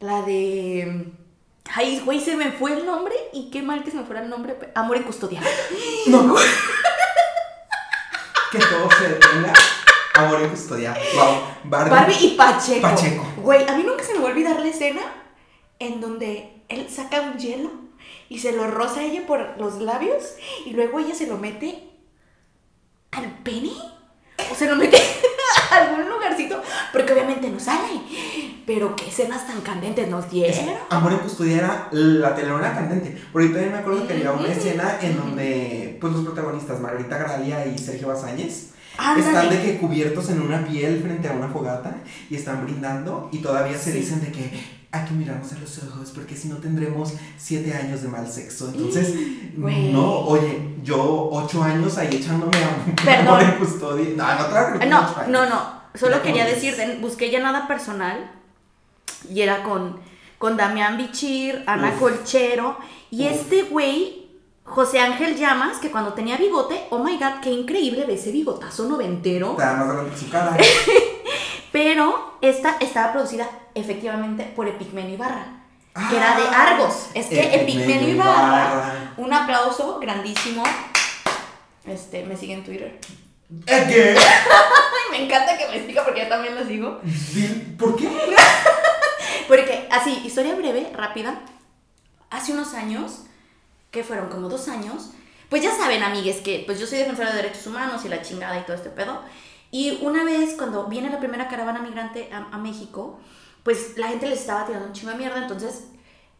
[0.00, 1.12] La de...
[1.74, 4.28] Ay, güey, se me fue el nombre y qué mal que se me fuera el
[4.28, 4.56] nombre.
[4.74, 5.40] Amor en custodia.
[6.06, 6.34] No.
[8.52, 9.52] que todo se detenga.
[10.14, 10.96] Amor en custodia.
[11.14, 11.40] Wow.
[11.64, 11.90] Barbie.
[11.90, 12.82] Barbie y Pacheco.
[12.82, 13.26] Pacheco.
[13.38, 15.00] Güey, a mí nunca se me va a olvidar la escena
[15.78, 17.70] en donde él saca un hielo
[18.28, 20.34] y se lo roza a ella por los labios
[20.66, 21.82] y luego ella se lo mete
[23.10, 23.72] al pene
[24.50, 24.96] o se lo mete
[25.70, 26.62] algún lugarcito
[26.92, 28.00] porque obviamente no sale.
[28.66, 30.74] Pero qué escenas tan candentes nos Es- dieron.
[30.90, 33.20] Amor en custodia era la telenovela candente.
[33.32, 37.66] Porque también me acuerdo que había una escena en donde pues los protagonistas, Margarita Gralia
[37.66, 39.56] y Sergio Bazáñez, están Ándale.
[39.56, 41.96] de que cubiertos en una piel frente a una fogata
[42.30, 43.98] y están brindando y todavía se Sí.
[43.98, 44.50] dicen de que
[44.94, 48.68] hay que mirarnos a los ojos porque si no tendremos siete años de mal sexo.
[48.72, 49.14] Entonces,
[49.56, 54.06] no, oye, yo ocho años ahí echándome a en custodia.
[54.16, 55.84] No, no, no, No, no, no.
[55.94, 56.88] Solo quería cómo decir, dices.
[56.88, 58.30] de- busqué ya nada personal
[59.28, 59.98] y era con,
[60.38, 62.00] con Damián Bichir, Ana Uf.
[62.00, 62.76] Colchero
[63.10, 63.32] y Uf.
[63.32, 64.28] este güey,
[64.64, 68.88] José Ángel Llamas, que cuando tenía bigote, oh my god, qué increíble ve ese bigotazo
[68.88, 69.52] noventero.
[69.52, 70.56] Está más grande que su cara.
[71.74, 75.44] Pero esta estaba producida efectivamente por Epigmenio Ibarra,
[76.08, 77.08] que era de Ah, Argos.
[77.14, 79.12] Es que Epigmenio Ibarra, Ibarra.
[79.16, 80.62] un aplauso grandísimo.
[81.84, 83.00] Este, me sigue en Twitter.
[83.66, 84.16] ¿Eh, ¿Qué?
[85.10, 87.00] Me encanta que me siga porque yo también lo sigo.
[87.78, 88.08] ¿Por qué?
[89.48, 91.40] Porque, así, historia breve, rápida.
[92.30, 93.24] Hace unos años,
[93.90, 95.10] que fueron como dos años,
[95.50, 98.58] pues ya saben, amigues, que pues yo soy defensora de derechos humanos y la chingada
[98.58, 99.20] y todo este pedo.
[99.74, 103.18] Y una vez, cuando viene la primera caravana migrante a, a México,
[103.64, 105.42] pues la gente les estaba tirando un chingo de mierda.
[105.42, 105.88] Entonces,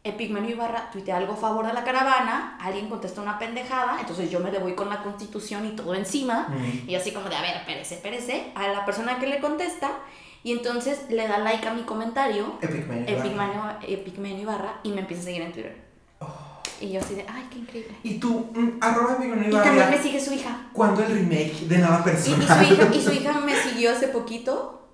[0.05, 4.39] Epigmenio Ibarra tuitea algo a favor de la caravana, alguien contesta una pendejada, entonces yo
[4.39, 6.47] me le voy con la constitución y todo encima.
[6.49, 6.89] Mm.
[6.89, 9.91] Y así como de, a ver, espérese, espérese, a la persona que le contesta.
[10.45, 13.18] Y entonces le da like a mi comentario, Epigmenio Ibarra.
[13.18, 15.94] Epigmenio, Epigmenio Ibarra, y me empieza a seguir en Twitter.
[16.85, 17.97] Y yo así de, ay, qué increíble.
[18.03, 20.68] Y tú, mm, arroba Epigmenio Y también me sigue su hija.
[20.72, 22.66] ¿Cuándo el remake de Nada Y, y Personal?
[22.66, 22.91] su hija.
[22.95, 24.87] Y su hija me siguió hace poquito,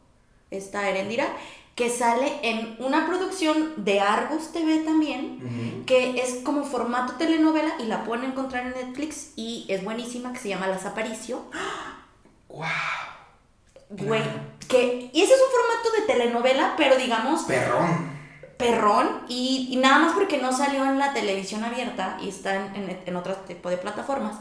[0.50, 1.26] esta Erendira,
[1.74, 7.84] que sale en una producción de Argos TV también, que es como formato telenovela y
[7.86, 11.42] la pueden encontrar en Netflix y es buenísima, que se llama Las Aparicio.
[12.48, 12.68] Guau.
[13.90, 14.40] Güey, Claro.
[14.68, 15.10] que...
[15.12, 17.42] Y ese es un formato de telenovela, pero digamos...
[17.44, 18.19] Perrón.
[18.70, 22.74] Perrón y, y nada más porque no salió en la televisión abierta y está en,
[22.76, 24.36] en, en otro tipo de plataformas,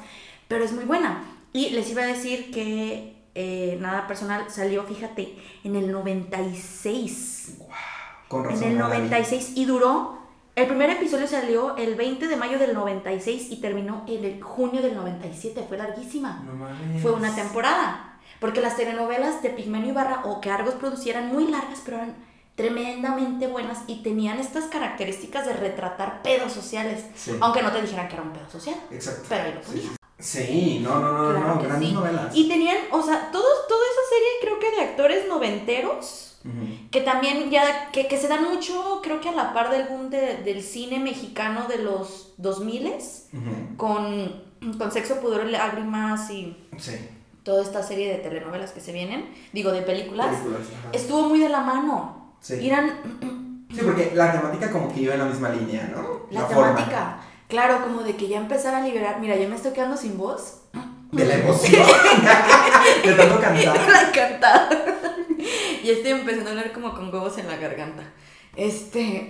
[0.48, 1.24] pero es muy buena.
[1.54, 7.58] Y les iba a decir que eh, nada personal salió, fíjate, en el 96.
[8.28, 8.64] Con razón.
[8.64, 9.02] En el no la vi.
[9.04, 10.20] 96 y duró,
[10.56, 14.82] el primer episodio salió el 20 de mayo del 96 y terminó en el junio
[14.82, 17.02] del 97, fue larguísima No mames.
[17.02, 18.06] fue una temporada.
[18.40, 22.16] Porque las telenovelas de Pigmenio Ibarra o que Argos producieran muy largas, pero eran
[22.60, 27.06] tremendamente buenas y tenían estas características de retratar pedos sociales.
[27.16, 27.32] Sí.
[27.40, 28.76] Aunque no te dijeran que era un pedo social.
[28.92, 29.24] Exacto.
[29.30, 29.90] Pero ahí lo Sí, ponían.
[29.90, 29.96] sí.
[30.44, 31.96] Sí, no, no, no, Claro no, grandes sí.
[31.96, 32.36] novelas.
[32.36, 36.26] Y tenían, o sea, todos, toda esa serie creo que de actores noventeros,
[36.92, 40.10] que también ya, que, que se dan mucho, creo que a la par del boom
[40.10, 42.88] de- del cine mexicano de los 2000
[43.34, 43.78] Ujú.
[43.78, 44.42] con,
[44.78, 46.94] con Sexo, Pudor y Lágrimas y Sí.
[47.44, 50.36] toda esta serie de telenovelas que se vienen, digo, de películas,
[50.94, 52.19] estuvo muy de la mano.
[52.42, 52.56] Sí.
[52.56, 52.92] Y eran
[53.74, 56.26] Sí, porque la temática como que iba en la misma línea, ¿no?
[56.32, 59.20] la, temática, claro, como de que ya empezar a liberar.
[59.20, 60.62] Mira, yo me estoy quedando sin voz.
[61.12, 61.88] De la emoción.
[63.04, 63.90] de tanto cantar.
[63.92, 64.70] la cantada.
[65.84, 68.04] y estoy empezando a hablar como con huevos en la garganta.
[68.56, 69.28] Este,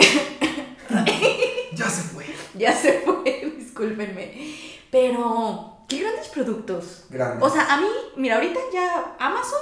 [1.74, 2.26] Ya se fue.
[2.56, 4.56] ya se fue, discúlpenme.
[4.92, 7.06] Pero, qué grandes productos.
[7.10, 7.46] Grande.
[7.46, 7.88] O sea, a mí,
[8.18, 9.62] mira, ahorita ya Amazon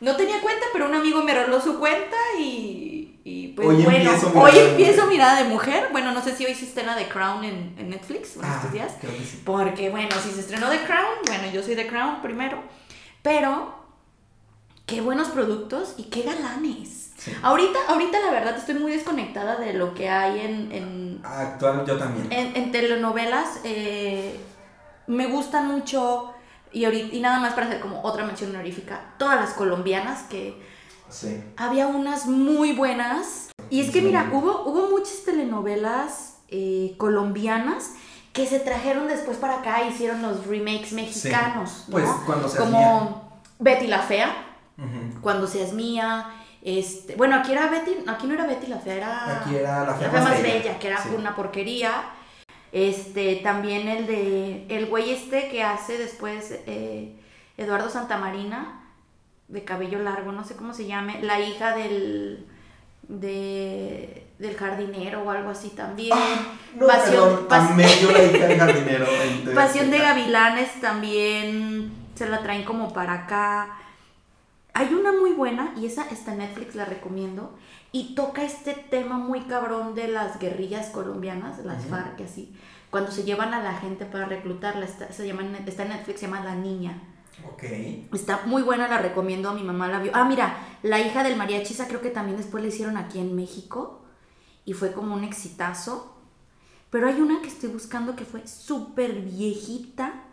[0.00, 3.98] no tenía cuenta, pero un amigo me roló su cuenta y, y pues Hoy bueno,
[3.98, 5.08] empiezo hoy Mirada empiezo Mujer.
[5.10, 5.88] Mirada de Mujer.
[5.92, 8.72] Bueno, no sé si hoy se estrena The Crown en, en Netflix en ah, estos
[8.72, 8.92] días.
[9.00, 9.42] creo que sí.
[9.44, 12.62] Porque, bueno, si se estrenó The Crown, bueno, yo soy The Crown primero.
[13.22, 13.74] Pero,
[14.86, 17.10] qué buenos productos y qué galanes.
[17.18, 17.32] Sí.
[17.42, 21.98] Ahorita, ahorita la verdad estoy muy desconectada de lo que hay en, en, Actual yo
[21.98, 22.32] también.
[22.32, 23.60] en, en telenovelas.
[23.64, 24.40] eh,
[25.06, 26.32] me gustan mucho,
[26.72, 30.60] y, ahorita, y nada más para hacer como otra mención honorífica, todas las colombianas que
[31.08, 31.42] Sí.
[31.56, 33.50] había unas muy buenas.
[33.68, 34.06] Y es que Sí.
[34.06, 37.92] mira, hubo, hubo muchas telenovelas eh, colombianas
[38.32, 41.84] que se trajeron después para acá e hicieron los remakes mexicanos.
[41.88, 41.92] ¿no?
[41.92, 44.32] Pues cuando se Como Betty la Fea.
[45.20, 46.26] Cuando seas mía.
[46.62, 49.86] Este, bueno, aquí era Betty, aquí no era Betty la Fea, era Aquí era la
[49.86, 50.54] la fea más más bella.
[50.54, 51.08] bella, que era Sí.
[51.16, 51.92] una porquería.
[52.72, 57.16] Este, también el de el güey este que hace después eh,
[57.56, 58.82] Eduardo Santamarina,
[59.48, 62.46] de cabello largo, no sé cómo se llame, la hija del
[63.08, 66.12] de, del jardinero o algo así también.
[66.16, 69.06] Ah, no, Pasión- del jardinero.
[69.54, 69.98] Pasión de.
[69.98, 73.76] Gavilanes también se la traen como para acá.
[74.72, 77.58] Hay una muy buena, y esa está en Netflix, la recomiendo,
[77.92, 81.86] y toca este tema muy cabrón de las guerrillas colombianas, las.
[81.86, 82.54] FARC y así,
[82.90, 86.26] cuando se llevan a la gente para reclutarla, está, se llama, está en Netflix, se
[86.26, 87.02] llama La Niña.
[87.48, 87.62] Ok.
[88.12, 90.12] Está muy buena, la recomiendo, mi mamá la vio.
[90.14, 93.34] Ah, mira, la hija del mariachi, esa creo que también después la hicieron aquí en
[93.34, 94.02] México
[94.64, 96.16] y fue como un exitazo.
[96.90, 100.24] Pero hay una que estoy buscando que fue súper viejita,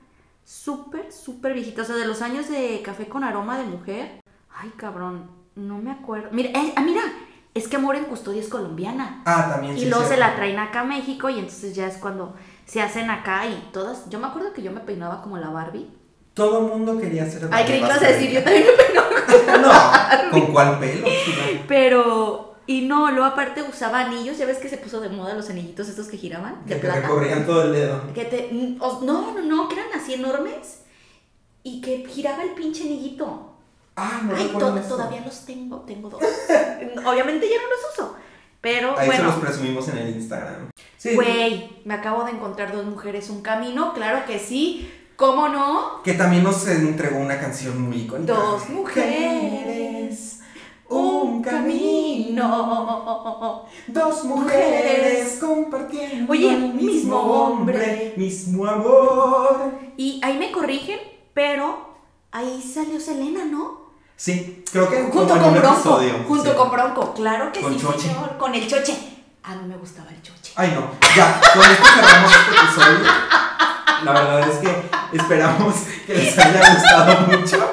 [0.43, 4.21] súper, súper viejita, o sea, de los años de Café con Aroma de Mujer.
[4.49, 6.29] Ay, cabrón, no me acuerdo.
[6.31, 7.03] Mira, eh, ah, mira,
[7.57, 9.21] es que Amor en Custodia es colombiana.
[9.25, 9.89] Ah, también Y sí.
[9.89, 12.35] luego se la traen acá a México y entonces ya es cuando
[12.65, 14.09] se hacen acá y todas.
[14.09, 15.89] Yo me acuerdo que yo me peinaba como la Barbie.
[16.33, 19.07] Todo el mundo quería ser Ay, creí que ibas a decir, yo también me peinaba.
[20.27, 21.07] No, ¿con cuál pelo?
[21.67, 25.49] Pero, y no, luego aparte usaba anillos, ya ves que se puso de moda los
[25.49, 27.01] anillitos estos que giraban, de Que te plata.
[27.01, 28.01] recorrían todo el dedo.
[28.13, 30.83] Que te, mm, no, no, no, que eran así enormes
[31.63, 33.56] y que giraba el pinche anillito.
[33.99, 34.89] Ah, no Ay, recuerdo to- eso.
[34.89, 36.21] todavía los tengo, tengo dos.
[37.05, 38.15] Obviamente ya no los uso,
[38.61, 39.41] pero Ahí se los bueno.
[39.41, 40.69] presumimos en el Instagram.
[40.97, 41.15] Sí.
[41.15, 46.01] Güey, me acabo de encontrar dos mujeres, un camino, claro que sí, ¿cómo no?
[46.03, 48.33] Que también nos entregó una canción muy icónica.
[48.33, 50.41] Dos mujeres,
[50.89, 53.65] un camino.
[53.87, 58.13] Dos mujeres compartiendo Oye, el mismo mismo hombre, hombre.
[58.17, 59.71] mismo amor.
[59.97, 60.99] Y ahí me corrigen,
[61.33, 61.87] pero
[62.31, 63.76] ahí salió Selena, ¿no?
[64.17, 65.73] Sí, creo que Junto con Bronco.
[65.75, 66.13] episodio.
[66.27, 66.57] Junto sí.
[66.57, 68.07] con Bronco, claro que Con sí, Choche.
[68.07, 68.37] señor.
[68.37, 68.97] Con el choche.
[69.43, 70.51] A mí me gustaba el choche.
[70.55, 70.89] Ay, no.
[71.15, 73.11] Ya, con esto cerramos este episodio.
[74.03, 75.75] La verdad es que esperamos
[76.07, 77.71] que les haya gustado mucho.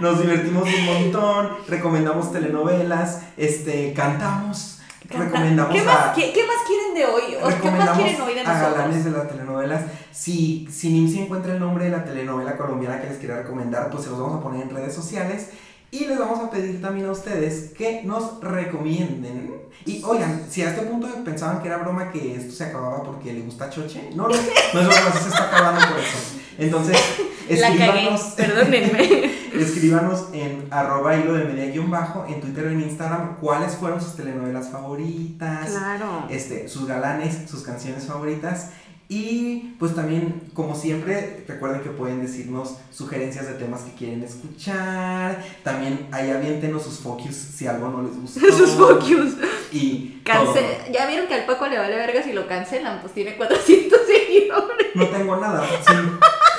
[0.00, 4.73] Nos divertimos un montón, recomendamos telenovelas, este, cantamos, Canta-
[5.08, 7.34] recomendamos ¿Qué a, más, qué, qué más quieren de hoy?
[7.36, 9.04] ¿O ¿Qué más quieren hoy de a galanes nosotros?
[9.04, 9.82] de las telenovelas.
[10.12, 14.04] Si, si Nimsi encuentra el nombre de la telenovela colombiana que les quiera recomendar, pues
[14.04, 15.48] se los vamos a poner en redes sociales.
[15.90, 19.54] Y les vamos a pedir también a ustedes que nos recomienden.
[19.86, 23.32] Y oigan, si a este punto pensaban que era broma que esto se acababa porque
[23.32, 26.18] le gusta Choche, no, no, no es broma, se está acabando por eso.
[26.58, 26.96] Entonces,
[27.50, 29.30] La cagué, perdónenme.
[29.62, 34.00] escríbanos en arroba hilo de media guion bajo, en Twitter o en Instagram, cuáles fueron
[34.00, 36.26] sus telenovelas favoritas claro.
[36.28, 38.70] este, sus galanes, sus canciones favoritas.
[39.06, 45.44] Y pues también, como siempre, recuerden que pueden decirnos sugerencias de temas que quieren escuchar.
[45.62, 48.40] También ahí aviéntenos sus focus si algo no les gustó.
[48.56, 49.34] Sus focus.
[49.72, 50.54] Y todo.
[50.90, 54.86] Ya vieron que al Paco le vale verga si lo cancelan, pues tiene 400 seguidores.
[54.94, 55.66] No tengo nada.
[55.86, 55.94] sí.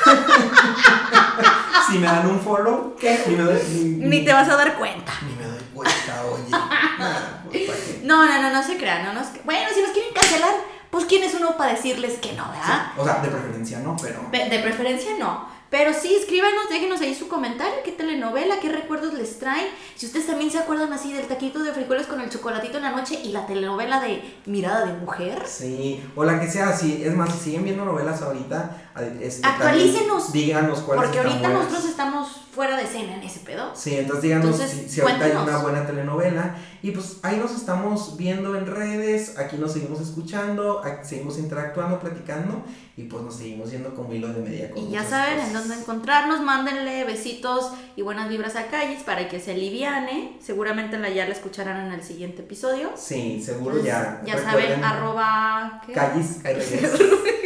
[1.89, 3.19] si me dan un follow, ¿qué?
[3.27, 5.13] Ni me doy, ni, Ni te vas a dar cuenta.
[5.27, 6.43] Ni me doy cuenta, oye.
[6.99, 8.03] Nada, pues.
[8.03, 9.05] No, no, no, no se crean.
[9.05, 9.27] No nos...
[9.43, 10.53] Bueno, si nos quieren cancelar,
[10.89, 12.91] pues quién es uno para decirles que no, ¿verdad?
[12.97, 14.29] O sea, de preferencia no, pero.
[14.31, 15.53] Pe- De preferencia no.
[15.71, 19.65] Pero sí, escríbanos, déjenos ahí su comentario, qué telenovela, qué recuerdos les traen.
[19.95, 22.91] Si ustedes también se acuerdan así del taquito de frijoles con el chocolatito en la
[22.91, 25.43] noche y la telenovela de Mirada de Mujer.
[25.45, 28.84] Sí, o la que sea, sí, es más, si siguen viendo novelas ahorita,
[29.21, 30.31] este, Actualícenos.
[30.31, 31.63] Díganos cuáles Porque están ahorita buenas.
[31.65, 33.71] nosotros estamos fuera de escena en ese pedo.
[33.75, 36.55] Sí, entonces díganos Entonces, si, si ahorita hay una buena telenovela.
[36.81, 42.63] Y pues ahí nos estamos viendo en redes, aquí nos seguimos escuchando, seguimos interactuando, platicando
[42.95, 45.73] y pues nos seguimos yendo como hilo de media con Y ya saben en dónde
[45.73, 50.37] encontrarnos, mándenle besitos y buenas vibras a Calles para que se aliviane.
[50.39, 52.91] Seguramente la ya la escucharán en el siguiente episodio.
[52.95, 54.21] Sí, seguro Entonces, ya.
[54.25, 55.81] Ya saben, arroba...
[55.85, 55.93] ¿qué?
[55.93, 57.01] Callis RGs.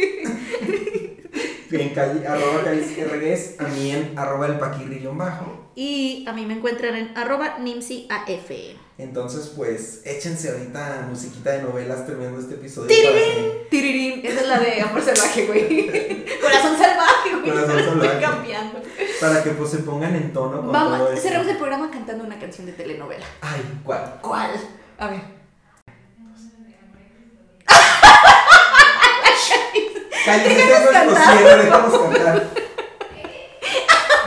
[1.78, 5.70] en calle, arroba callis RGs, a mí en arroba el paquirrillón bajo.
[5.76, 8.28] Y a mí me encuentran en arroba nimsiaf.
[8.98, 12.88] Entonces, pues, échense ahorita musiquita de novelas terminando este episodio.
[12.88, 16.24] que- Tirirín, esa es la de Amor Salvaje, güey.
[16.40, 17.50] Corazón salvaje, güey.
[17.50, 18.06] Corazón salvaje.
[18.06, 18.80] Estoy cambiando.
[19.20, 21.22] Para que pues se pongan en tono con todo Vamos, esto.
[21.22, 23.24] cerramos el programa cantando una canción de telenovela.
[23.40, 24.18] Ay, ¿cuál?
[24.20, 24.50] ¿Cuál?
[24.98, 25.39] A ver.
[30.24, 31.38] Cállate, este es nuestro cantar.
[31.38, 32.46] cierre, déjanos cantar.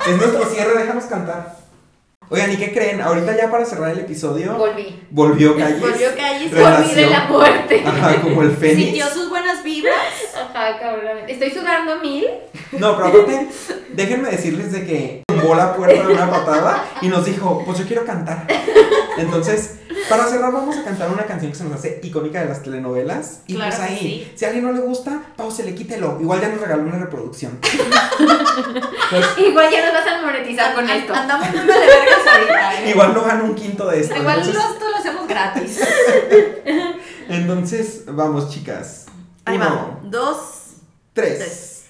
[0.08, 1.56] Es nuestro cierre, déjanos cantar.
[2.30, 3.02] Oigan, ¿y qué creen?
[3.02, 5.00] Ahorita ya para cerrar el episodio, Volví.
[5.12, 5.80] volvió Calles.
[5.80, 6.52] Volvió Calles.
[6.52, 6.88] Relación.
[6.88, 7.84] Volví de la muerte.
[7.86, 8.86] Ajá, como el fénix.
[8.86, 9.96] Sintió sus buenas vibras.
[10.36, 11.20] Ajá, cabrón.
[11.28, 12.26] Estoy sudando mil.
[12.72, 13.48] No, pero aparte,
[13.94, 17.86] déjenme decirles de que tumbó la puerta de una patada y nos dijo, pues yo
[17.86, 18.48] quiero cantar.
[19.18, 19.76] Entonces,
[20.10, 23.42] para cerrar vamos a cantar una canción que se nos hace icónica de las telenovelas.
[23.48, 24.32] Y Claro pues ahí, sí.
[24.36, 26.18] si a alguien no le gusta, pausele, quítelo.
[26.20, 27.60] Igual ya nos regaló una reproducción.
[29.10, 31.14] Pues, Igual ya nos vas a monetizar con esto.
[31.14, 32.90] Andamos de vergas ahorita, ¿eh?
[32.90, 34.16] igual no gano un quinto de esto.
[34.16, 35.80] Igual entonces, esto lo hacemos gratis.
[37.30, 39.06] entonces, vamos, chicas.
[39.46, 40.00] Ahí Uno, va.
[40.10, 40.38] Dos,
[41.14, 41.38] tres.
[41.38, 41.84] tres.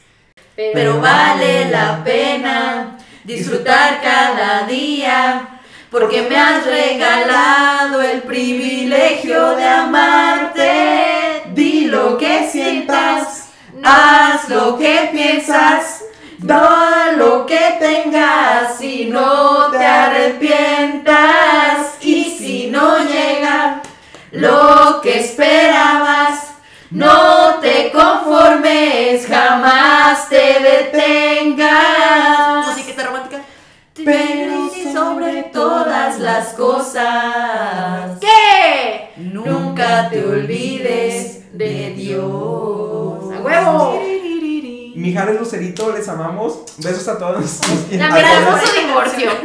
[0.56, 5.60] Pero, Pero vale la pena disfrutar cada día,
[5.90, 11.44] porque me has regalado el privilegio de amarte.
[11.54, 13.50] Di lo que sientas,
[13.84, 16.04] haz lo que piensas.
[16.40, 21.14] Da lo que tengas y no te arrepientas.
[22.02, 23.82] Y si no llega
[24.32, 26.56] lo que esperabas,
[26.92, 32.33] no te conformes, jamás te detengas.
[34.06, 39.10] Pero sobre todas las cosas, ¿Qué?
[39.18, 43.34] nunca te olvides de Dios.
[43.34, 44.00] ¡A huevo!
[44.96, 46.60] Mijares Lucerito, les amamos.
[46.78, 47.38] Besos a todos.
[47.40, 49.32] nuestros Lamentamos su divorcio.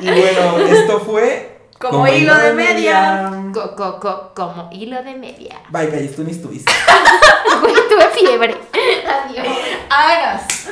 [0.00, 1.58] Y bueno, esto fue.
[1.78, 3.30] Como hilo de media.
[3.52, 5.60] Co- co- co- como hilo de media.
[5.68, 6.72] Bye, calles, tú ni estuviste.
[7.60, 8.56] Güey, tuve fiebre.
[9.06, 9.46] Adiós.
[9.90, 10.68] Hagas.